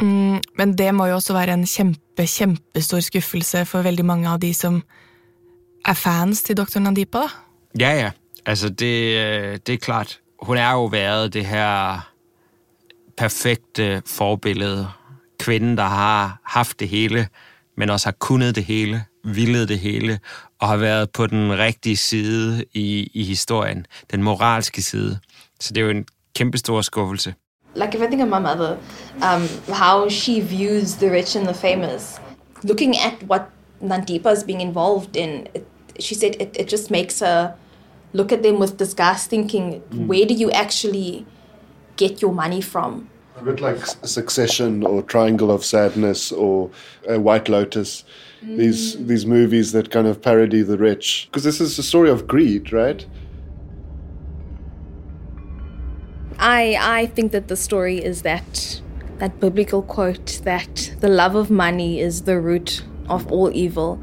Mm, 0.00 0.40
men 0.58 0.78
det 0.78 0.94
må 0.94 1.06
jo 1.06 1.14
også 1.14 1.32
være 1.32 1.54
en 1.54 1.66
kjempe, 1.66 2.26
kjempestor 2.26 3.00
skuffelse 3.00 3.64
for 3.64 3.82
veldig 3.82 4.04
mange 4.04 4.28
av 4.28 4.38
de 4.38 4.54
som 4.54 4.82
er 5.84 5.94
fans 5.94 6.42
til 6.42 6.56
dr. 6.56 6.78
Nandipa, 6.78 7.18
da. 7.18 7.28
Ja, 7.80 7.92
ja. 7.94 8.10
Altså, 8.46 8.68
det, 8.68 9.16
øh, 9.16 9.58
det 9.66 9.74
er 9.74 9.78
klart. 9.78 10.20
Hun 10.42 10.56
er 10.56 10.72
jo 10.72 10.84
været 10.84 11.32
det 11.32 11.46
her 11.46 12.00
perfekte 13.16 14.02
forbillede. 14.06 14.88
Kvinden, 15.38 15.76
der 15.76 15.84
har 15.84 16.40
haft 16.44 16.80
det 16.80 16.88
hele, 16.88 17.28
men 17.76 17.90
også 17.90 18.06
har 18.06 18.12
kunnet 18.18 18.54
det 18.54 18.64
hele, 18.64 19.04
villet 19.24 19.68
det 19.68 19.78
hele, 19.78 20.18
og 20.60 20.68
har 20.68 20.76
været 20.76 21.10
på 21.10 21.26
den 21.26 21.58
rigtige 21.58 21.96
side 21.96 22.64
i, 22.74 23.10
i 23.14 23.24
historien. 23.24 23.86
Den 24.10 24.22
moralske 24.22 24.82
side. 24.82 25.18
Så 25.60 25.72
det 25.72 25.80
er 25.80 25.84
jo 25.84 25.90
en 25.90 26.06
kæmpestor 26.34 26.80
skuffelse. 26.80 27.34
like 27.76 27.94
if 27.94 28.00
I 28.02 28.06
think 28.06 28.22
of 28.22 28.28
my 28.28 28.40
mother, 28.40 28.76
um, 29.22 29.42
how 29.74 30.08
she 30.08 30.40
views 30.40 30.92
the 30.94 31.10
rich 31.12 31.36
and 31.36 31.46
the 31.46 31.54
famous, 31.54 32.20
looking 32.62 32.94
at 32.96 33.12
what 33.30 33.42
Nandipa 33.82 34.30
is 34.32 34.44
being 34.44 34.62
involved 34.62 35.16
in, 35.16 35.46
it, 35.54 35.64
she 36.00 36.14
said 36.14 36.34
it, 36.40 36.56
it 36.60 36.72
just 36.72 36.90
makes 36.90 37.20
her 37.20 37.48
look 38.12 38.32
at 38.32 38.42
them 38.42 38.58
with 38.60 38.76
disgust, 38.78 39.28
thinking, 39.30 39.82
Mm. 39.90 40.06
where 40.08 40.24
do 40.28 40.34
you 40.34 40.50
actually 40.50 41.26
get 41.96 42.22
your 42.22 42.32
money 42.32 42.60
from? 42.60 43.08
A 43.36 43.42
bit 43.42 43.60
like 43.60 43.84
Succession 43.86 44.82
or 44.82 45.02
Triangle 45.02 45.50
of 45.50 45.64
Sadness 45.64 46.32
or 46.32 46.70
uh, 47.10 47.20
White 47.20 47.48
Lotus. 47.48 48.04
These 48.42 49.04
these 49.06 49.26
movies 49.26 49.72
that 49.72 49.90
kind 49.90 50.06
of 50.06 50.22
parody 50.22 50.62
the 50.62 50.78
rich 50.78 51.28
because 51.30 51.42
this 51.42 51.60
is 51.60 51.78
a 51.78 51.82
story 51.82 52.10
of 52.10 52.26
greed, 52.26 52.72
right? 52.72 53.04
I 56.38 56.78
I 56.80 57.06
think 57.06 57.32
that 57.32 57.48
the 57.48 57.56
story 57.56 57.98
is 58.02 58.22
that 58.22 58.80
that 59.18 59.40
biblical 59.40 59.82
quote 59.82 60.40
that 60.44 60.94
the 61.00 61.08
love 61.08 61.34
of 61.34 61.50
money 61.50 62.00
is 62.00 62.22
the 62.22 62.38
root 62.38 62.84
of 63.08 63.30
all 63.32 63.50
evil, 63.52 64.00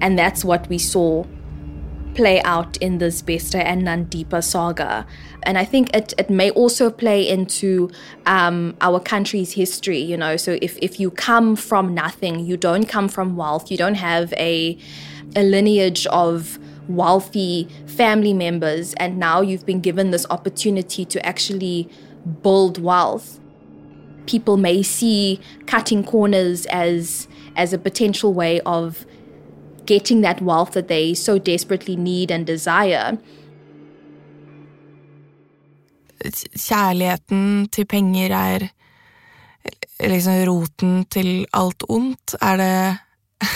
and 0.00 0.18
that's 0.18 0.44
what 0.44 0.68
we 0.68 0.78
saw 0.78 1.24
play 2.18 2.42
out 2.42 2.76
in 2.78 2.98
this 2.98 3.22
Besta 3.22 3.62
and 3.64 3.86
Nandipa 3.86 4.42
saga. 4.42 5.06
And 5.44 5.56
I 5.56 5.64
think 5.64 5.94
it, 5.94 6.14
it 6.18 6.28
may 6.28 6.50
also 6.50 6.90
play 6.90 7.22
into 7.28 7.92
um, 8.26 8.76
our 8.80 8.98
country's 8.98 9.52
history, 9.52 10.00
you 10.00 10.16
know. 10.16 10.36
So 10.36 10.58
if, 10.60 10.76
if 10.82 10.98
you 10.98 11.12
come 11.12 11.54
from 11.54 11.94
nothing, 11.94 12.40
you 12.40 12.56
don't 12.56 12.86
come 12.86 13.08
from 13.08 13.36
wealth, 13.36 13.70
you 13.70 13.76
don't 13.76 13.94
have 13.94 14.32
a, 14.32 14.76
a 15.36 15.44
lineage 15.44 16.08
of 16.08 16.58
wealthy 16.88 17.68
family 17.86 18.34
members, 18.34 18.94
and 18.94 19.18
now 19.18 19.40
you've 19.40 19.64
been 19.64 19.80
given 19.80 20.10
this 20.10 20.26
opportunity 20.28 21.04
to 21.04 21.24
actually 21.24 21.88
build 22.42 22.82
wealth. 22.82 23.38
People 24.26 24.56
may 24.56 24.82
see 24.82 25.38
cutting 25.66 26.02
corners 26.02 26.66
as 26.66 27.28
as 27.54 27.72
a 27.72 27.78
potential 27.78 28.34
way 28.34 28.60
of 28.60 29.06
getting 29.88 30.22
that 30.22 30.40
wealth 30.44 30.76
that 30.76 30.88
they 30.88 31.14
so 31.14 31.38
desperately 31.38 31.96
need 31.96 32.30
and 32.30 32.46
desire. 32.46 33.16
Kjærligheten 36.58 37.68
til 37.72 37.86
penger 37.86 38.34
er 38.34 38.66
liksom 40.02 40.42
roten 40.48 41.04
til 41.10 41.46
alt 41.54 41.84
ondt. 41.88 42.36
Er 42.42 42.56
det 42.56 42.98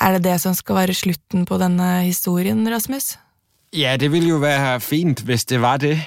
Er 0.00 0.14
det 0.14 0.24
det 0.24 0.36
som 0.40 0.54
skal 0.54 0.76
være 0.76 0.94
slutten 0.94 1.46
på 1.46 1.58
denne 1.58 1.88
historien, 2.06 2.60
Rasmus? 2.70 3.16
Ja, 3.76 3.96
det 4.00 4.12
ville 4.12 4.28
jo 4.28 4.36
være 4.36 4.80
fint, 4.80 5.20
hvis 5.22 5.44
det 5.44 5.60
var 5.60 5.76
det. 5.76 6.00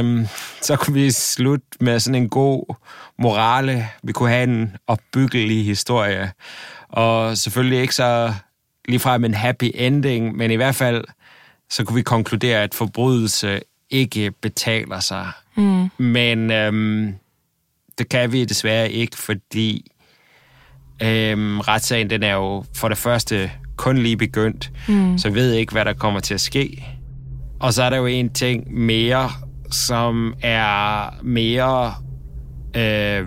Um, 0.00 0.26
så 0.62 0.76
kunne 0.76 0.94
vi 0.94 1.10
slutte 1.10 1.66
med 1.80 2.00
sådan 2.00 2.22
en 2.22 2.28
god 2.28 2.74
morale. 3.18 3.88
Vi 4.02 4.12
kunne 4.12 4.28
ha 4.30 4.42
en 4.42 4.76
opbyggelig 4.86 5.64
historie. 5.64 6.32
Og 6.88 7.36
selvfølgelig 7.38 7.80
ikke 7.80 7.94
så 7.94 8.34
ligefrem 8.88 9.24
en 9.24 9.34
happy 9.34 9.70
ending, 9.74 10.36
men 10.36 10.50
i 10.50 10.54
hvert 10.54 10.74
fall 10.74 11.04
så 11.70 11.84
kunne 11.84 11.96
vi 11.96 12.02
konkludere, 12.02 12.62
at 12.62 12.74
forbrydelse 12.74 13.60
ikke 13.90 14.30
betaler 14.30 15.00
sig. 15.00 15.26
Mm. 15.54 15.90
Men 15.98 16.50
øhm, 16.50 17.14
det 17.98 18.08
kan 18.08 18.32
vi 18.32 18.44
desværre 18.44 18.90
ikke, 18.92 19.16
fordi 19.16 19.90
øhm, 21.02 21.60
retssagen 21.60 22.10
den 22.10 22.22
er 22.22 22.34
jo 22.34 22.64
for 22.74 22.88
det 22.88 22.98
første 22.98 23.50
kun 23.76 23.98
lige 23.98 24.16
begyndt, 24.16 24.70
Mm. 24.88 25.18
så 25.18 25.28
vi 25.28 25.34
ved 25.34 25.52
ikke, 25.52 25.72
hvad 25.72 25.84
der 25.84 25.92
kommer 25.92 26.20
til 26.20 26.34
at 26.34 26.40
ske. 26.40 26.84
Og 27.60 27.72
så 27.72 27.82
er 27.82 27.90
det 27.90 27.96
jo 27.96 28.06
en 28.06 28.30
ting 28.30 28.74
mere, 28.74 29.30
som 29.70 30.34
er 30.42 31.10
mere, 31.22 31.94
øh, 32.76 33.26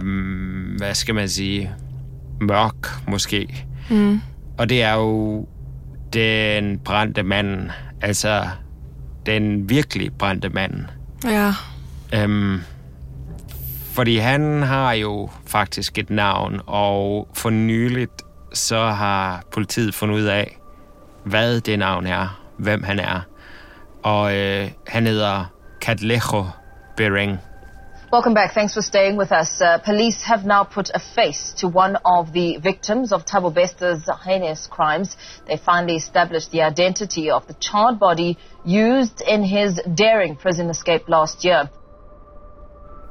hvad 0.77 0.93
skal 0.93 1.15
man 1.15 1.29
sige, 1.29 1.71
mørk 2.41 3.07
måske. 3.07 3.65
Mm. 3.89 4.21
Og 4.57 4.69
det 4.69 4.83
er 4.83 4.93
jo 4.93 5.47
den 6.13 6.79
brændte 6.79 7.23
manden. 7.23 7.71
altså 8.01 8.47
den 9.25 9.69
virkelig 9.69 10.13
brændte 10.13 10.49
manden. 10.49 10.87
Ja. 11.25 11.53
Øhm, 12.13 12.61
fordi 13.93 14.17
han 14.17 14.61
har 14.63 14.93
jo 14.93 15.29
faktisk 15.45 15.97
et 15.97 16.09
navn, 16.09 16.61
og 16.65 17.27
for 17.33 17.49
nyligt 17.49 18.21
så 18.53 18.85
har 18.85 19.43
politiet 19.51 19.95
fundet 19.95 20.15
ud 20.15 20.23
af, 20.23 20.57
hvad 21.23 21.61
det 21.61 21.79
navn 21.79 22.07
er, 22.07 22.41
hvem 22.57 22.83
han 22.83 22.99
er. 22.99 23.21
Og 24.03 24.35
øh, 24.35 24.71
han 24.87 25.07
hedder 25.07 25.45
Katlejo 25.81 26.45
Bering. 26.97 27.39
Welcome 28.11 28.33
back. 28.33 28.53
Thanks 28.53 28.73
for 28.73 28.81
staying 28.81 29.17
with 29.17 29.31
us. 29.31 29.61
Uh, 29.61 29.77
police 29.85 30.23
have 30.23 30.43
now 30.43 30.63
put 30.63 30.89
a 30.95 30.99
face 30.99 31.53
to 31.61 31.67
one 31.67 31.95
of 32.03 32.33
the 32.33 32.57
victims 32.57 33.11
of 33.11 33.23
Tabo 33.25 33.53
Besta's 33.53 34.09
heinous 34.25 34.67
crimes. 34.67 35.15
They 35.47 35.57
finally 35.57 35.95
established 35.95 36.49
the 36.51 36.63
identity 36.63 37.29
of 37.29 37.45
the 37.45 37.53
charred 37.53 37.99
body 37.99 38.37
used 38.65 39.21
in 39.21 39.43
his 39.43 39.79
daring 39.95 40.35
prison 40.35 40.69
escape 40.69 41.03
last 41.07 41.45
year. 41.45 41.69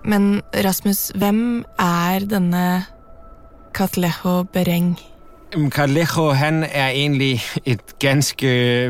Men 0.04 0.42
Rasmus, 0.64 1.12
hvem 1.14 1.64
er 1.78 2.18
denne 2.18 2.84
Katlejo 3.74 4.42
Bereng? 4.42 4.98
Katlejo 5.70 6.32
han 6.32 6.62
er 6.62 6.88
egentlig 6.88 7.40
et 7.64 7.98
ganske 7.98 8.48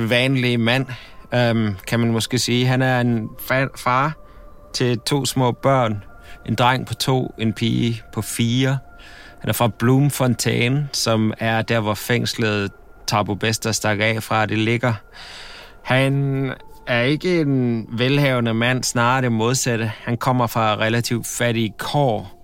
vanlig 0.08 0.60
mand, 0.60 0.86
øhm, 1.34 1.74
kan 1.86 2.00
man 2.00 2.12
måske 2.12 2.38
sige. 2.38 2.66
Han 2.66 2.82
er 2.82 3.00
en 3.00 3.28
fa- 3.40 3.76
far 3.76 4.16
til 4.74 4.98
to 4.98 5.26
små 5.26 5.52
børn. 5.52 6.04
En 6.46 6.54
dreng 6.54 6.86
på 6.86 6.94
to, 6.94 7.34
en 7.38 7.52
pige 7.52 8.02
på 8.12 8.22
fire. 8.22 8.78
Han 9.40 9.48
er 9.48 9.52
fra 9.52 9.68
Bloemfontein, 9.68 10.84
som 10.92 11.32
er 11.38 11.62
der, 11.62 11.80
hvor 11.80 11.94
fængslet 11.94 12.70
Tabo 13.06 13.34
Bester 13.34 13.72
stak 13.72 13.98
af 14.00 14.22
fra, 14.22 14.46
det 14.46 14.58
ligger. 14.58 14.94
Han 15.84 16.52
er 16.86 17.00
ikke 17.02 17.40
en 17.40 17.86
velhavende 17.92 18.54
mand, 18.54 18.84
snarere 18.84 19.22
det 19.22 19.32
modsatte. 19.32 19.92
Han 20.04 20.16
kommer 20.16 20.46
fra 20.46 20.76
relativt 20.76 21.26
fattige 21.26 21.72
kår. 21.78 22.34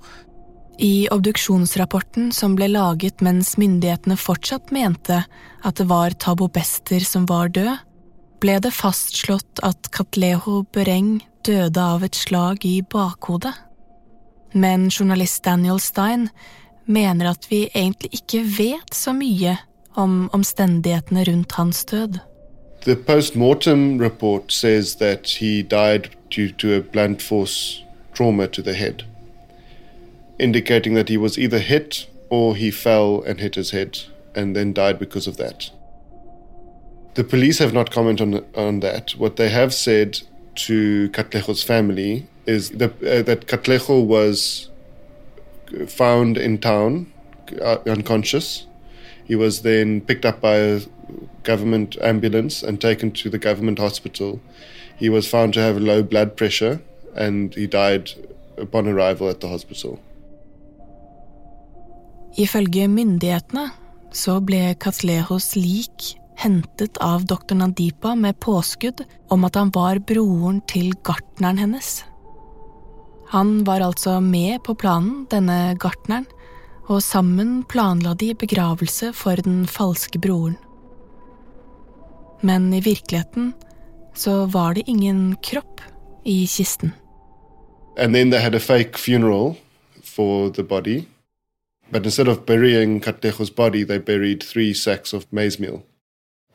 I 0.79 1.09
obduksjonsrapporten 1.11 2.33
som 2.33 2.57
ble 2.57 2.67
laget 2.69 3.23
mens 3.23 3.59
myndighetene 3.59 4.17
fortsatt 4.17 4.73
mente 4.73 5.21
at 5.65 5.79
det 5.79 5.89
var 5.89 6.11
Tabo 6.19 6.47
Bester 6.47 7.01
som 7.01 7.29
var 7.29 7.49
død, 7.49 7.77
ble 8.41 8.59
det 8.63 8.73
fastslått 8.75 9.63
at 9.63 9.91
Katleho 9.95 10.63
Bereng 10.75 11.23
døde 11.47 11.81
av 11.81 12.05
et 12.07 12.17
slag 12.17 12.65
i 12.65 12.81
bakhodet. 12.83 13.55
Men 14.55 14.89
journalist 14.91 15.43
Daniel 15.45 15.81
Stein 15.81 16.29
mener 16.87 17.33
at 17.33 17.49
vi 17.51 17.67
egentlig 17.75 18.13
ikke 18.21 18.45
vet 18.59 18.95
så 18.95 19.15
mye 19.17 19.57
om 19.95 20.29
omstendighetene 20.35 21.25
rundt 21.25 21.53
hans 21.59 21.85
død. 21.85 22.21
The 22.85 22.97
post 22.97 23.35
mortem 23.35 23.99
report 23.99 24.53
says 24.53 24.97
that 24.97 25.39
he 25.41 25.63
died 25.63 26.11
due 26.31 26.53
to 26.59 26.83
trauma 28.15 28.47
to 28.47 28.63
the 28.63 28.75
head, 28.75 29.05
indicating 30.39 30.95
that 30.95 31.09
he 31.09 31.17
was 31.17 31.39
either 31.39 31.59
hit 31.59 32.09
or 32.31 32.55
he 32.55 32.71
fell 32.71 33.23
and 33.27 33.41
hit 33.41 33.55
his 33.55 33.71
head 33.71 33.99
and 34.35 34.55
then 34.55 34.73
died 34.73 34.99
because 34.99 35.27
of 35.27 35.37
that. 35.37 35.71
The 37.15 37.25
police 37.25 37.59
have 37.59 37.73
not 37.73 37.91
commented 37.91 38.35
on, 38.35 38.45
on 38.55 38.81
that. 38.81 39.13
What 39.17 39.37
they 39.37 39.49
have 39.49 39.73
said 39.73 40.21
to 40.67 41.09
Katlejo's 41.11 41.63
family 41.63 42.27
is 42.47 42.71
the, 42.71 42.87
uh, 42.87 43.23
that 43.23 43.47
Katlejo 43.47 44.05
was 44.05 44.69
found 45.87 46.37
in 46.37 46.59
town 46.59 47.13
uh, 47.63 47.79
unconscious. 47.87 48.67
He 49.25 49.37
was 49.37 49.63
then 49.63 50.01
picked 50.01 50.25
up 50.25 50.41
by 50.41 50.57
a 50.57 50.81
government 51.45 51.97
ambulance 52.01 52.63
and 52.63 52.81
taken 52.81 53.11
to 53.13 53.31
the 53.31 53.39
government 53.39 53.79
hospital. 53.79 54.41
He 54.97 55.09
was 55.09 55.29
found 55.29 55.55
to 55.55 55.61
have 55.61 55.77
low 55.79 56.03
blood 56.03 56.37
pressure 56.37 56.81
and 57.15 57.55
he 57.55 57.67
died 57.67 58.11
upon 58.59 58.89
arrival 58.89 59.29
at 59.29 59.41
the 59.41 59.49
hospital. 59.49 59.99
Ifølge 62.37 62.89
myndighetene 62.89 63.71
så 64.13 64.41
ble 64.41 64.75
Katlehos 64.81 65.55
lik 65.57 66.17
hentet 66.37 66.97
av 66.97 67.25
doktor 67.25 67.57
Nandipa 67.57 68.15
med 68.15 68.41
påskudd 68.41 69.05
om 69.29 69.45
at 69.45 69.55
han 69.55 69.71
var 69.75 69.99
broren 69.99 70.61
til 70.71 70.93
gartneren 71.07 71.59
hennes. 71.59 72.05
Han 73.29 73.65
var 73.65 73.81
altså 73.81 74.21
med 74.21 74.63
på 74.65 74.75
planen, 74.75 75.25
denne 75.31 75.75
gartneren, 75.81 76.27
og 76.87 77.01
sammen 77.03 77.63
planla 77.65 78.13
de 78.15 78.35
begravelse 78.37 79.13
for 79.17 79.41
den 79.41 79.65
falske 79.67 80.21
broren. 80.21 80.59
Men 82.45 82.69
i 82.75 82.83
virkeligheten 82.85 83.55
så 84.15 84.45
var 84.47 84.75
det 84.75 84.85
ingen 84.87 85.37
kropp 85.43 85.81
i 86.25 86.47
kisten. 86.47 86.93
And 87.97 88.15
then 88.15 88.31
they 88.31 88.41
had 88.41 88.55
a 88.55 88.61
fake 88.61 88.99
funeral 88.99 89.57
for 90.03 90.51
the 90.51 90.63
body. 90.63 91.07
But 91.91 92.05
instead 92.05 92.29
of 92.29 92.45
burying 92.47 93.01
Katlejo's 93.01 93.51
body, 93.51 93.85
they 93.85 93.99
buried 93.99 94.43
three 94.43 94.75
sacks 94.75 95.15
of 95.15 95.27
maize. 95.31 95.59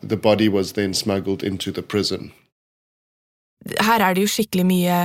The 0.04 0.18
body 0.18 0.48
was 0.50 0.74
then 0.74 0.94
smuggled 0.94 1.44
into 1.44 1.72
the 1.72 1.82
prison. 1.82 2.32
Her 3.80 4.00
er 4.02 4.14
det 4.14 4.24
jo 4.24 4.32
skikkelig 4.32 4.66
mye 4.66 5.00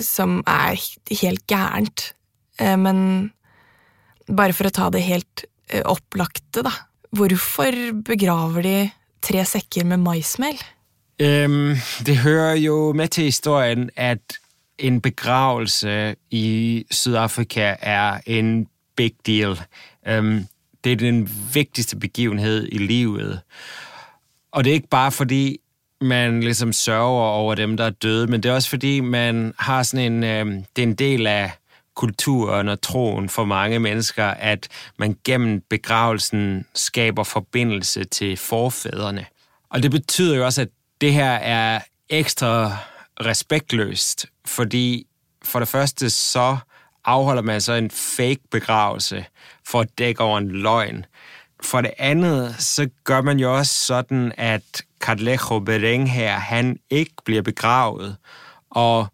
som 0.00 0.42
er 0.46 0.74
helt 1.22 1.46
gærent. 1.46 2.14
Eh, 2.60 2.76
Men 2.76 3.32
bare 4.26 4.52
for 4.52 4.66
å 4.68 4.74
ta 4.74 4.90
det 4.90 5.02
helt 5.06 5.44
eh, 5.68 5.82
opplagte, 5.84 6.64
da. 6.66 6.72
Hvorfor 7.12 7.74
begraver 8.04 8.62
de 8.62 8.76
tre 9.22 9.44
sekker 9.44 9.84
med 9.84 10.00
maismel? 10.02 10.58
Um, 11.22 11.76
det 12.06 12.16
hører 12.24 12.54
jo 12.54 12.92
med 12.92 13.08
til 13.08 13.24
historien, 13.24 13.90
at 13.96 14.38
en 14.78 15.00
begravelse 15.00 16.14
i 16.30 16.84
Sydafrika 16.90 17.76
er 17.80 18.20
en 18.26 18.66
big 18.96 19.14
deal. 19.26 19.60
Um, 20.08 20.48
det 20.84 20.92
er 20.92 20.96
den 20.96 21.28
vigtigste 21.54 21.96
begivenhed 21.96 22.68
i 22.72 22.78
livet. 22.78 23.42
Og 24.52 24.64
det 24.64 24.70
er 24.70 24.74
ikke 24.74 24.88
bare 24.88 25.12
fordi, 25.12 25.58
man 26.00 26.40
ligesom 26.40 26.72
sørger 26.72 27.22
over 27.22 27.54
dem, 27.54 27.76
der 27.76 27.84
er 27.84 27.90
døde, 27.90 28.26
men 28.26 28.42
det 28.42 28.48
er 28.48 28.54
også 28.54 28.68
fordi, 28.68 29.00
man 29.00 29.54
har 29.58 29.82
sådan 29.82 30.12
en, 30.12 30.24
øh, 30.24 30.46
det 30.76 30.82
er 30.82 30.86
en 30.86 30.94
del 30.94 31.26
af 31.26 31.50
kulturen 31.94 32.68
og 32.68 32.82
troen 32.82 33.28
for 33.28 33.44
mange 33.44 33.78
mennesker, 33.78 34.26
at 34.26 34.68
man 34.98 35.16
gennem 35.24 35.62
begravelsen 35.70 36.66
skaber 36.74 37.24
forbindelse 37.24 38.04
til 38.04 38.36
forfædrene. 38.36 39.26
Og 39.70 39.82
det 39.82 39.90
betyder 39.90 40.36
jo 40.36 40.44
også, 40.44 40.62
at 40.62 40.68
det 41.00 41.12
her 41.12 41.30
er 41.32 41.80
ekstra 42.08 42.76
respektløst, 43.20 44.26
fordi 44.46 45.06
for 45.44 45.58
det 45.58 45.68
første 45.68 46.10
så 46.10 46.56
afholder 47.04 47.42
man 47.42 47.60
så 47.60 47.72
en 47.72 47.90
fake 47.90 48.40
begravelse 48.50 49.24
for 49.66 49.80
at 49.80 49.98
dække 49.98 50.20
over 50.20 50.38
en 50.38 50.48
løgn. 50.48 51.06
For 51.64 51.80
det 51.80 51.90
andet, 51.98 52.56
så 52.58 52.88
gør 53.04 53.20
man 53.20 53.38
jo 53.38 53.56
også 53.56 53.86
sådan, 53.86 54.32
at 54.36 54.82
Carlejo 55.00 55.58
Bereng 55.58 56.12
her, 56.12 56.32
han 56.32 56.78
ikke 56.90 57.14
bliver 57.24 57.42
begravet. 57.42 58.16
Og 58.70 59.06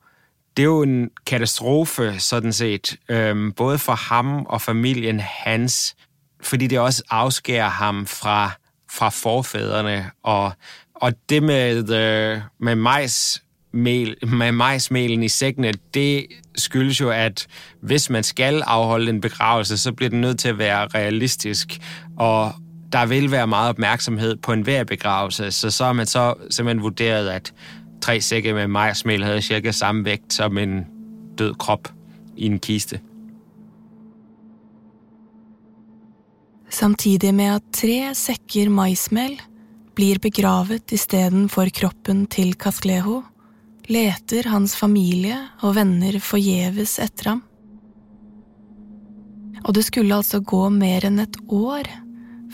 det 0.56 0.62
er 0.62 0.66
jo 0.66 0.82
en 0.82 1.10
katastrofe, 1.26 2.14
sådan 2.18 2.52
set, 2.52 2.96
øhm, 3.08 3.52
både 3.52 3.78
for 3.78 3.92
ham 3.92 4.46
og 4.46 4.62
familien 4.62 5.20
hans, 5.20 5.96
fordi 6.42 6.66
det 6.66 6.78
også 6.78 7.02
afskærer 7.10 7.68
ham 7.68 8.06
fra, 8.06 8.50
fra 8.90 9.08
forfædrene. 9.08 10.10
Og, 10.22 10.52
og 10.94 11.12
det 11.28 11.42
med, 11.42 11.90
øh, 11.90 12.40
med 12.60 12.74
majs 12.74 13.42
mel, 13.72 14.16
med 14.26 14.52
majsmelen 14.52 15.22
i 15.22 15.28
sækkene, 15.28 15.72
det 15.94 16.26
skyldes 16.56 17.00
jo, 17.00 17.10
at 17.10 17.46
hvis 17.80 18.10
man 18.10 18.22
skal 18.22 18.62
afholde 18.62 19.10
en 19.10 19.20
begravelse, 19.20 19.78
så 19.78 19.92
bliver 19.92 20.10
den 20.10 20.20
nødt 20.20 20.38
til 20.38 20.48
at 20.48 20.58
være 20.58 20.86
realistisk, 20.86 21.78
og 22.16 22.52
der 22.92 23.06
vil 23.06 23.30
være 23.30 23.46
meget 23.46 23.68
opmærksomhed 23.68 24.36
på 24.36 24.52
en 24.52 24.62
hver 24.62 24.84
begravelse, 24.84 25.50
så 25.50 25.70
så 25.70 25.84
har 25.84 25.92
man 25.92 26.06
så 26.06 26.34
simpelthen 26.50 26.82
vurderet, 26.82 27.28
at 27.28 27.52
tre 28.02 28.20
sække 28.20 28.52
med 28.52 28.66
majsmel 28.66 29.24
havde 29.24 29.42
cirka 29.42 29.72
samme 29.72 30.04
vægt 30.04 30.32
som 30.32 30.58
en 30.58 30.86
død 31.38 31.54
krop 31.54 31.92
i 32.36 32.46
en 32.46 32.58
kiste. 32.58 33.00
Samtidig 36.70 37.34
med 37.34 37.44
at 37.44 37.62
tre 37.72 38.14
sekker 38.14 38.68
maismel 38.68 39.40
blir 39.96 40.18
begravet 40.22 40.92
istedenfor 40.92 41.66
kroppen 41.74 42.26
til 42.26 42.54
Kaskleho, 42.54 43.22
leter 43.88 44.48
hans 44.52 44.74
familie 44.76 45.36
og 45.64 45.76
venner 45.78 46.18
forgjeves 46.20 46.98
etter 47.02 47.32
ham. 47.32 47.42
Og 49.64 49.74
det 49.76 49.86
skulle 49.88 50.14
altså 50.14 50.40
gå 50.40 50.68
mer 50.72 51.06
enn 51.08 51.20
et 51.22 51.36
år 51.48 51.88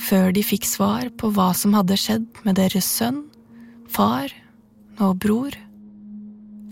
før 0.00 0.32
de 0.34 0.42
fikk 0.46 0.66
svar 0.66 1.10
på 1.18 1.30
hva 1.34 1.52
som 1.54 1.74
hadde 1.76 1.98
skjedd 2.00 2.26
med 2.46 2.58
deres 2.58 2.86
sønn, 2.88 3.24
far 3.90 4.32
og 5.02 5.18
bror. 5.22 5.54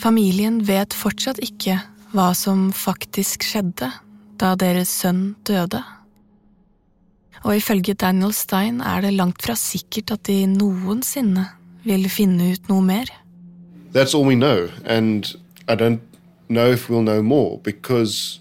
Familien 0.02 0.60
vet 0.66 0.94
fortsatt 0.96 1.38
ikke 1.44 1.78
hva 2.12 2.32
som 2.36 2.70
faktisk 2.74 3.44
skjedde 3.46 3.90
da 4.40 4.54
deres 4.58 4.90
sønn 4.90 5.34
døde. 5.46 5.82
Og 7.42 7.58
ifølge 7.58 7.94
Daniel 7.98 8.34
Stein 8.34 8.80
er 8.82 9.02
det 9.02 9.14
langt 9.14 9.42
fra 9.42 9.54
sikkert 9.58 10.14
at 10.14 10.26
de 10.28 10.44
noensinne 10.50 11.48
vil 11.86 12.06
finne 12.10 12.52
ut 12.54 12.70
noe 12.70 12.82
mer. 12.86 13.10
That's 13.92 14.14
all 14.14 14.24
we 14.24 14.36
know, 14.36 14.70
and 14.84 15.36
I 15.68 15.74
don't 15.74 16.00
know 16.48 16.70
if 16.70 16.88
we'll 16.88 17.02
know 17.02 17.22
more 17.22 17.58
because 17.58 18.40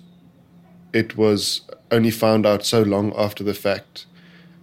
it 0.93 1.17
was 1.17 1.61
only 1.91 2.11
found 2.11 2.45
out 2.45 2.65
so 2.65 2.81
long 2.81 3.13
after 3.17 3.43
the 3.43 3.53
fact. 3.53 4.05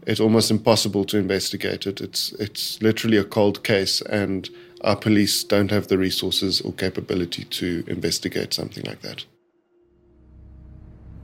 It's 0.07 0.21
almost 0.21 0.51
impossible 0.51 1.05
to 1.05 1.19
investigate 1.19 1.87
it. 1.87 2.01
It's 2.01 2.33
it's 2.41 2.81
literally 2.81 3.19
a 3.19 3.25
cold 3.25 3.63
case, 3.63 4.01
and 4.01 4.49
our 4.81 4.97
police 4.97 5.45
don't 5.45 5.71
have 5.71 5.89
the 5.89 5.99
resources 5.99 6.61
or 6.63 6.73
capability 6.73 7.45
to 7.45 7.85
investigate 7.87 8.55
something 8.55 8.85
like 8.85 9.03
that. 9.03 9.27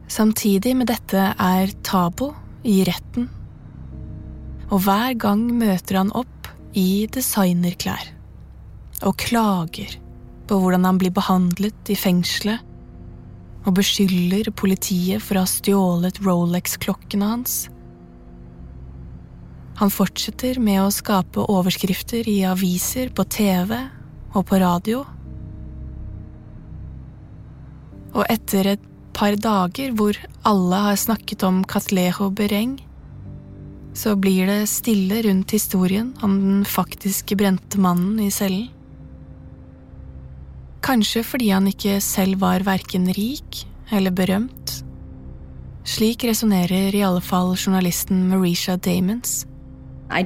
Samtidig 0.09 0.77
med 0.77 0.87
dette 0.87 1.35
er 1.41 1.73
Tabo 1.83 2.35
i 2.65 2.83
retten. 2.85 3.31
Og 4.69 4.85
hver 4.85 5.15
gang 5.15 5.47
møter 5.59 5.97
han 5.97 6.13
opp 6.13 6.49
i 6.75 7.07
designerklær 7.09 8.13
og 9.05 9.19
klager 9.21 9.99
på 10.49 10.59
hvordan 10.61 10.85
han 10.89 10.99
blir 11.01 11.13
behandlet 11.15 11.93
i 11.93 11.97
fengselet, 11.99 12.61
og 13.65 13.79
beskylder 13.79 14.51
politiet 14.53 15.23
for 15.25 15.39
å 15.39 15.45
ha 15.45 15.49
stjålet 15.49 16.21
Rolex-klokkene 16.25 17.31
hans. 17.31 17.55
Han 19.81 19.91
fortsetter 19.91 20.61
med 20.63 20.83
å 20.83 20.93
skape 20.95 21.47
overskrifter 21.51 22.29
i 22.31 22.43
aviser, 22.47 23.09
på 23.11 23.25
TV 23.25 23.73
og 24.35 24.45
på 24.51 24.61
radio. 24.63 25.03
Og 28.15 28.23
etter 28.31 28.75
et 28.75 28.85
par 29.17 29.35
dager 29.41 29.95
hvor 29.97 30.19
alle 30.47 30.83
har 30.91 31.01
snakket 31.01 31.43
om 31.47 31.65
Catlejo 31.67 32.29
Bereng, 32.31 32.77
så 33.95 34.15
blir 34.19 34.47
det 34.51 34.71
stille 34.71 35.23
rundt 35.25 35.55
historien 35.55 36.13
om 36.23 36.39
den 36.43 36.63
faktiske 36.67 37.39
brente 37.39 37.79
mannen 37.81 38.19
i 38.23 38.31
cellen. 38.35 38.74
Kanskje 40.85 41.23
fordi 41.25 41.49
han 41.49 41.67
ikke 41.67 41.97
selv 42.05 42.41
var 42.41 42.65
verken 42.67 43.07
rik 43.17 43.65
eller 43.93 44.13
berømt. 44.13 44.85
Slik 45.85 46.25
resonnerer 46.25 46.93
i 46.93 47.01
alle 47.01 47.21
fall 47.21 47.55
journalisten 47.57 48.29
Marisha 48.29 48.77
Damons. 48.77 49.47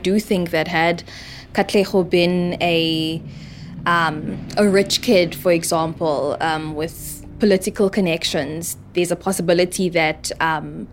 Do 0.05 0.19
think 0.19 0.51
that 0.51 0.69
had 0.69 1.05
Katlejo 1.55 2.03
been 2.03 2.57
a 2.61 3.23
um, 3.87 4.39
a 4.57 4.69
rich 4.69 5.01
kid, 5.03 5.35
for 5.35 5.53
example, 5.53 6.37
um, 6.41 6.75
with 6.75 7.25
political 7.39 7.89
connections, 7.89 8.77
there's 8.95 9.13
a 9.13 9.17
possibility 9.17 9.89
that 9.89 10.33
um, 10.41 10.89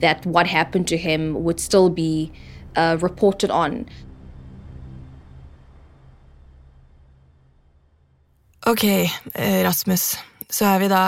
that 0.00 0.26
what 0.26 0.46
happened 0.46 0.86
to 0.88 0.96
him 0.96 1.42
would 1.44 1.58
still 1.58 1.88
be 1.88 2.30
uh, 2.76 2.98
reported 3.00 3.50
on. 3.50 3.86
Ok, 8.66 8.84
eh, 8.84 9.62
Rasmus, 9.62 10.16
så 10.50 10.64
er 10.66 10.80
vi 10.82 10.86
da 10.90 11.00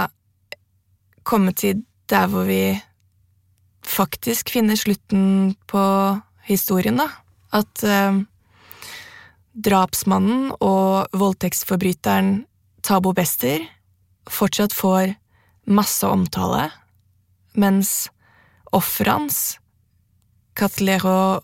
kommet 1.27 1.57
til 1.59 1.81
der 2.07 2.29
hvor 2.31 2.45
vi 2.47 2.79
faktisk 3.83 4.53
finner 4.55 4.79
slutten 4.79 5.57
på 5.67 5.83
historien, 6.47 7.01
da. 7.03 7.09
At 7.51 7.83
eh, 7.83 8.21
drapsmannen 9.59 10.53
og 10.55 11.11
voldtektsforbryteren 11.19 12.45
Tabo 12.87 13.11
Bester 13.11 13.65
fortsatt 14.31 14.77
får 14.77 15.17
masse 15.67 16.07
omtale, 16.07 16.69
mens 17.59 18.07
offeret 18.71 19.17
hans, 19.17 19.41
Katlero 20.55 21.43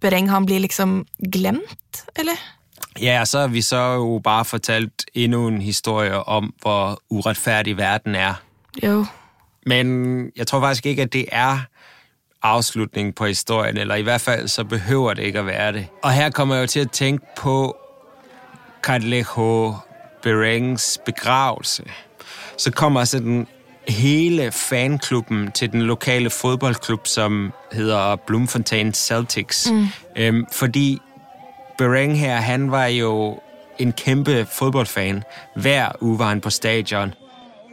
Bereng, 0.00 0.32
han 0.32 0.48
blir 0.48 0.64
liksom 0.64 1.02
glemt, 1.20 2.06
eller? 2.16 2.40
Ja, 3.00 3.24
så 3.24 3.40
har 3.40 3.46
vi 3.46 3.62
så 3.62 3.76
jo 3.76 4.20
bare 4.24 4.44
fortalt 4.44 5.04
endnu 5.14 5.48
en 5.48 5.62
historie 5.62 6.24
om, 6.24 6.54
hvor 6.60 7.02
uretfærdig 7.10 7.76
verden 7.76 8.14
er. 8.14 8.34
Jo. 8.82 9.06
Men 9.66 10.26
jeg 10.36 10.46
tror 10.46 10.60
faktisk 10.60 10.86
ikke, 10.86 11.02
at 11.02 11.12
det 11.12 11.24
er 11.32 11.58
avslutningen 12.42 13.12
på 13.12 13.26
historien, 13.26 13.76
eller 13.76 13.94
i 13.94 14.02
hvert 14.02 14.20
fall 14.20 14.48
så 14.48 14.64
behøver 14.64 15.14
det 15.14 15.22
ikke 15.22 15.38
at 15.38 15.46
være 15.46 15.72
det. 15.72 15.86
Og 16.02 16.12
her 16.12 16.30
kommer 16.30 16.54
jeg 16.54 16.62
jo 16.62 16.66
til 16.66 16.80
at 16.80 16.90
tænke 16.90 17.26
på 17.36 17.76
Carlejo 18.82 19.74
Berengs 20.22 20.98
begravelse. 21.06 21.84
Så 22.56 22.70
kommer 22.72 23.04
sådan 23.04 23.46
hele 23.88 24.52
fanklubben 24.52 25.52
til 25.52 25.72
den 25.72 25.82
lokale 25.82 26.30
fodboldklub, 26.30 27.06
som 27.06 27.52
hedder 27.72 28.16
Bloemfontein 28.16 28.94
Celtics. 28.94 29.70
Mm. 29.70 29.86
Øhm, 30.16 30.46
fordi 30.52 30.98
Bereng 31.80 32.18
her, 32.18 32.36
han 32.36 32.70
var 32.70 32.86
jo 32.86 33.40
en 33.78 33.92
kæmpe 33.92 34.46
fodboldfan. 34.46 35.22
Hver 35.56 35.88
uge 36.00 36.18
var 36.18 36.28
han 36.28 36.40
på 36.40 36.50
stadion. 36.50 37.14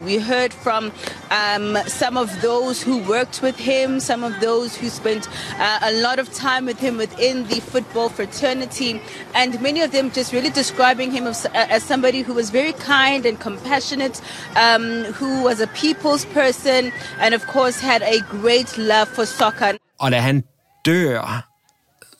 We 0.01 0.19
heard 0.19 0.53
from 0.53 0.91
um, 1.31 1.77
some 1.87 2.17
of 2.17 2.29
those 2.41 2.83
who 2.83 2.97
worked 3.09 3.41
with 3.43 3.57
him, 3.59 3.99
some 3.99 4.23
of 4.23 4.33
those 4.41 4.77
who 4.77 4.89
spent 4.89 5.27
uh, 5.59 5.79
a 5.89 5.91
lot 5.91 6.19
of 6.19 6.27
time 6.31 6.65
with 6.65 6.79
him 6.79 6.97
within 6.97 7.47
the 7.47 7.59
football 7.61 8.09
fraternity, 8.09 9.01
and 9.35 9.61
many 9.61 9.81
of 9.81 9.91
them 9.91 10.11
just 10.11 10.33
really 10.33 10.51
describing 10.51 11.11
him 11.11 11.27
as, 11.27 11.47
as 11.53 11.83
somebody 11.83 12.21
who 12.21 12.33
was 12.33 12.49
very 12.51 12.73
kind 12.73 13.25
and 13.25 13.39
compassionate, 13.39 14.21
um, 14.55 14.83
who 15.19 15.43
was 15.43 15.59
a 15.59 15.67
people's 15.67 16.25
person, 16.25 16.91
and 17.19 17.33
of 17.33 17.47
course 17.47 17.79
had 17.81 18.01
a 18.03 18.19
great 18.41 18.77
love 18.77 19.07
for 19.07 19.25
soccer. 19.25 19.71
Og 19.99 20.11
da 20.11 20.19
han 20.19 20.43
dør, 20.87 21.46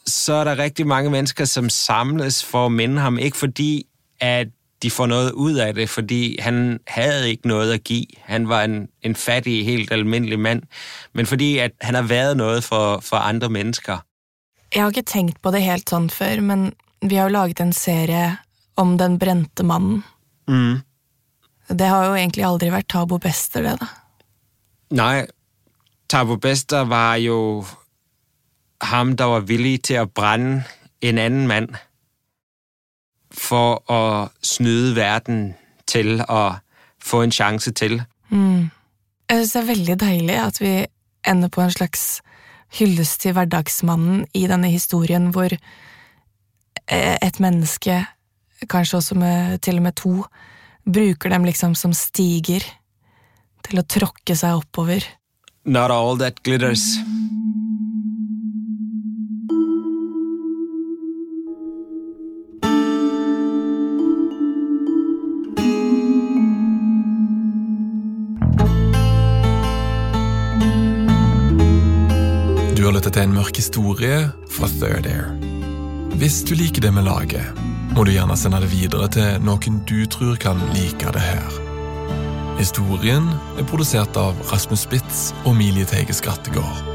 så 0.07 0.33
er 0.33 0.43
der 0.43 0.57
rigtig 0.57 0.87
mange 0.87 1.09
mennesker, 1.09 1.45
som 1.45 1.69
samles 1.69 2.43
for 2.43 2.65
at 2.65 2.71
minde 2.71 3.01
ham. 3.01 3.17
Ikke 3.17 3.37
fordi, 3.37 3.85
at 4.19 4.47
de 4.81 4.91
får 4.91 5.05
noget 5.05 5.31
ud 5.31 5.53
af 5.53 5.73
det, 5.73 5.89
fordi 5.89 6.37
han 6.41 6.79
havde 6.87 7.29
ikke 7.29 7.47
noget 7.47 7.73
at 7.73 7.83
give. 7.83 8.05
Han 8.21 8.49
var 8.49 8.63
en, 8.63 8.87
en 9.01 9.15
fattig, 9.15 9.65
helt 9.65 9.91
almindelig 9.91 10.39
mand. 10.39 10.61
Men 11.13 11.25
fordi 11.25 11.57
at 11.57 11.71
han 11.81 11.95
har 11.95 12.01
været 12.01 12.37
noget 12.37 12.63
for, 12.63 12.99
for 12.99 13.17
andre 13.17 13.49
mennesker. 13.49 13.97
Jeg 14.75 14.83
har 14.83 14.89
ikke 14.89 15.01
tenkt 15.01 15.41
på 15.41 15.51
det 15.51 15.63
helt 15.63 15.89
sånn 15.89 16.09
før, 16.09 16.41
men 16.43 16.73
vi 17.01 17.15
har 17.15 17.29
jo 17.29 17.33
laget 17.33 17.59
en 17.63 17.73
serie 17.73 18.37
om 18.75 18.97
den 18.97 19.19
brente 19.19 19.63
mannen. 19.63 20.03
Mm. 20.47 20.79
Det 21.69 21.87
har 21.87 22.05
jo 22.05 22.15
egentlig 22.15 22.43
aldri 22.45 22.71
vært 22.71 22.89
Tabo 22.89 23.17
Bester, 23.17 23.63
det, 23.63 23.77
da. 23.79 23.87
Nej, 24.89 25.27
Tabo 26.09 26.35
Bester 26.35 26.85
var 26.87 27.15
jo 27.15 27.65
ham, 28.81 29.15
der 29.17 29.25
var 29.25 29.39
villig 29.39 29.81
til 29.83 29.93
at 29.93 30.11
brænde 30.11 30.63
en 31.01 31.17
anden 31.17 31.47
mand 31.47 31.69
for 33.31 33.91
at 33.91 34.29
snyde 34.43 34.95
verden 34.95 35.55
til 35.87 36.21
å 36.29 36.57
få 37.03 37.21
en 37.21 37.31
sjanse 37.31 37.71
til. 37.71 38.01
Mm. 38.29 38.69
Jeg 39.29 39.37
synes 39.37 39.51
det 39.53 39.61
er 39.61 39.71
veldig 39.73 39.99
deilig 39.99 40.37
at 40.39 40.61
vi 40.61 40.73
ender 41.27 41.51
på 41.51 41.61
en 41.61 41.71
slags 41.71 42.21
hyllest 42.79 43.21
til 43.21 43.35
hverdagsmannen 43.35 44.25
i 44.35 44.45
denne 44.47 44.69
historien, 44.71 45.29
hvor 45.35 45.51
eh, 45.51 47.17
et 47.21 47.39
menneske, 47.39 48.05
kanskje 48.69 48.97
også 48.97 49.15
med, 49.15 49.59
til 49.59 49.79
og 49.79 49.87
med 49.87 49.95
to, 49.99 50.15
bruker 50.87 51.29
dem 51.29 51.47
liksom 51.47 51.75
som 51.75 51.93
stiger 51.93 52.63
til 53.67 53.79
å 53.79 53.87
tråkke 53.87 54.35
seg 54.35 54.63
oppover. 54.63 55.03
Not 55.65 55.91
all 55.91 56.19
that 56.19 56.43
glitters. 56.43 56.95
Du 56.95 57.36
til 73.17 73.25
en 73.25 73.33
mørk 73.33 73.57
historie 73.57 74.17
fra 74.53 74.67
Third 74.69 75.07
Air. 75.09 75.31
Hvis 76.21 76.43
du 76.45 76.51
liker 76.53 76.83
det 76.85 76.91
vi 76.93 77.01
lager, 77.01 77.47
må 77.95 78.03
du 78.05 78.11
gjerne 78.13 78.35
sende 78.37 78.59
det 78.61 78.69
videre 78.69 79.07
til 79.09 79.39
noen 79.41 79.79
du 79.89 80.03
tror 80.05 80.37
kan 80.37 80.61
like 80.75 81.13
det 81.15 81.23
her. 81.23 81.55
Historien 82.59 83.25
er 83.57 83.65
produsert 83.71 84.19
av 84.21 84.37
Rasmus 84.51 84.85
Spitz 84.85 85.23
og 85.47 85.55
Emilie 85.55 85.89
Teige 85.89 86.13
Skrattegård. 86.13 86.93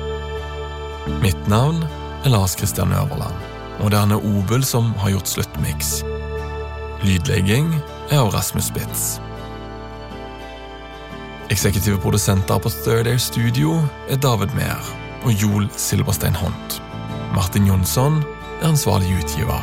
Mitt 1.24 1.50
navn 1.50 1.82
er 2.22 2.30
Lars 2.30 2.54
Kristian 2.54 2.94
Øverland, 2.94 3.42
og 3.80 3.90
det 3.90 3.98
er 3.98 4.06
Anne 4.06 4.22
Obel 4.22 4.62
som 4.62 4.94
har 5.02 5.16
gjort 5.16 5.34
sluttmiks. 5.34 6.04
Lydlegging 7.02 7.74
er 8.12 8.22
av 8.22 8.30
Rasmus 8.30 8.70
Spitz. 8.70 9.18
Eksekutive 11.50 11.98
produsenter 11.98 12.62
på 12.62 12.70
Third 12.84 13.10
Air 13.10 13.18
Studio 13.18 13.80
er 14.06 14.22
David 14.22 14.54
Mehr 14.54 15.01
og 15.24 15.32
Joel 15.42 15.68
Silberstein 15.76 16.34
Hont. 16.34 16.82
Martin 17.34 17.66
Jonsson 17.66 18.22
er 18.60 18.68
ansvarlig 18.68 19.14
utgiver. 19.22 19.62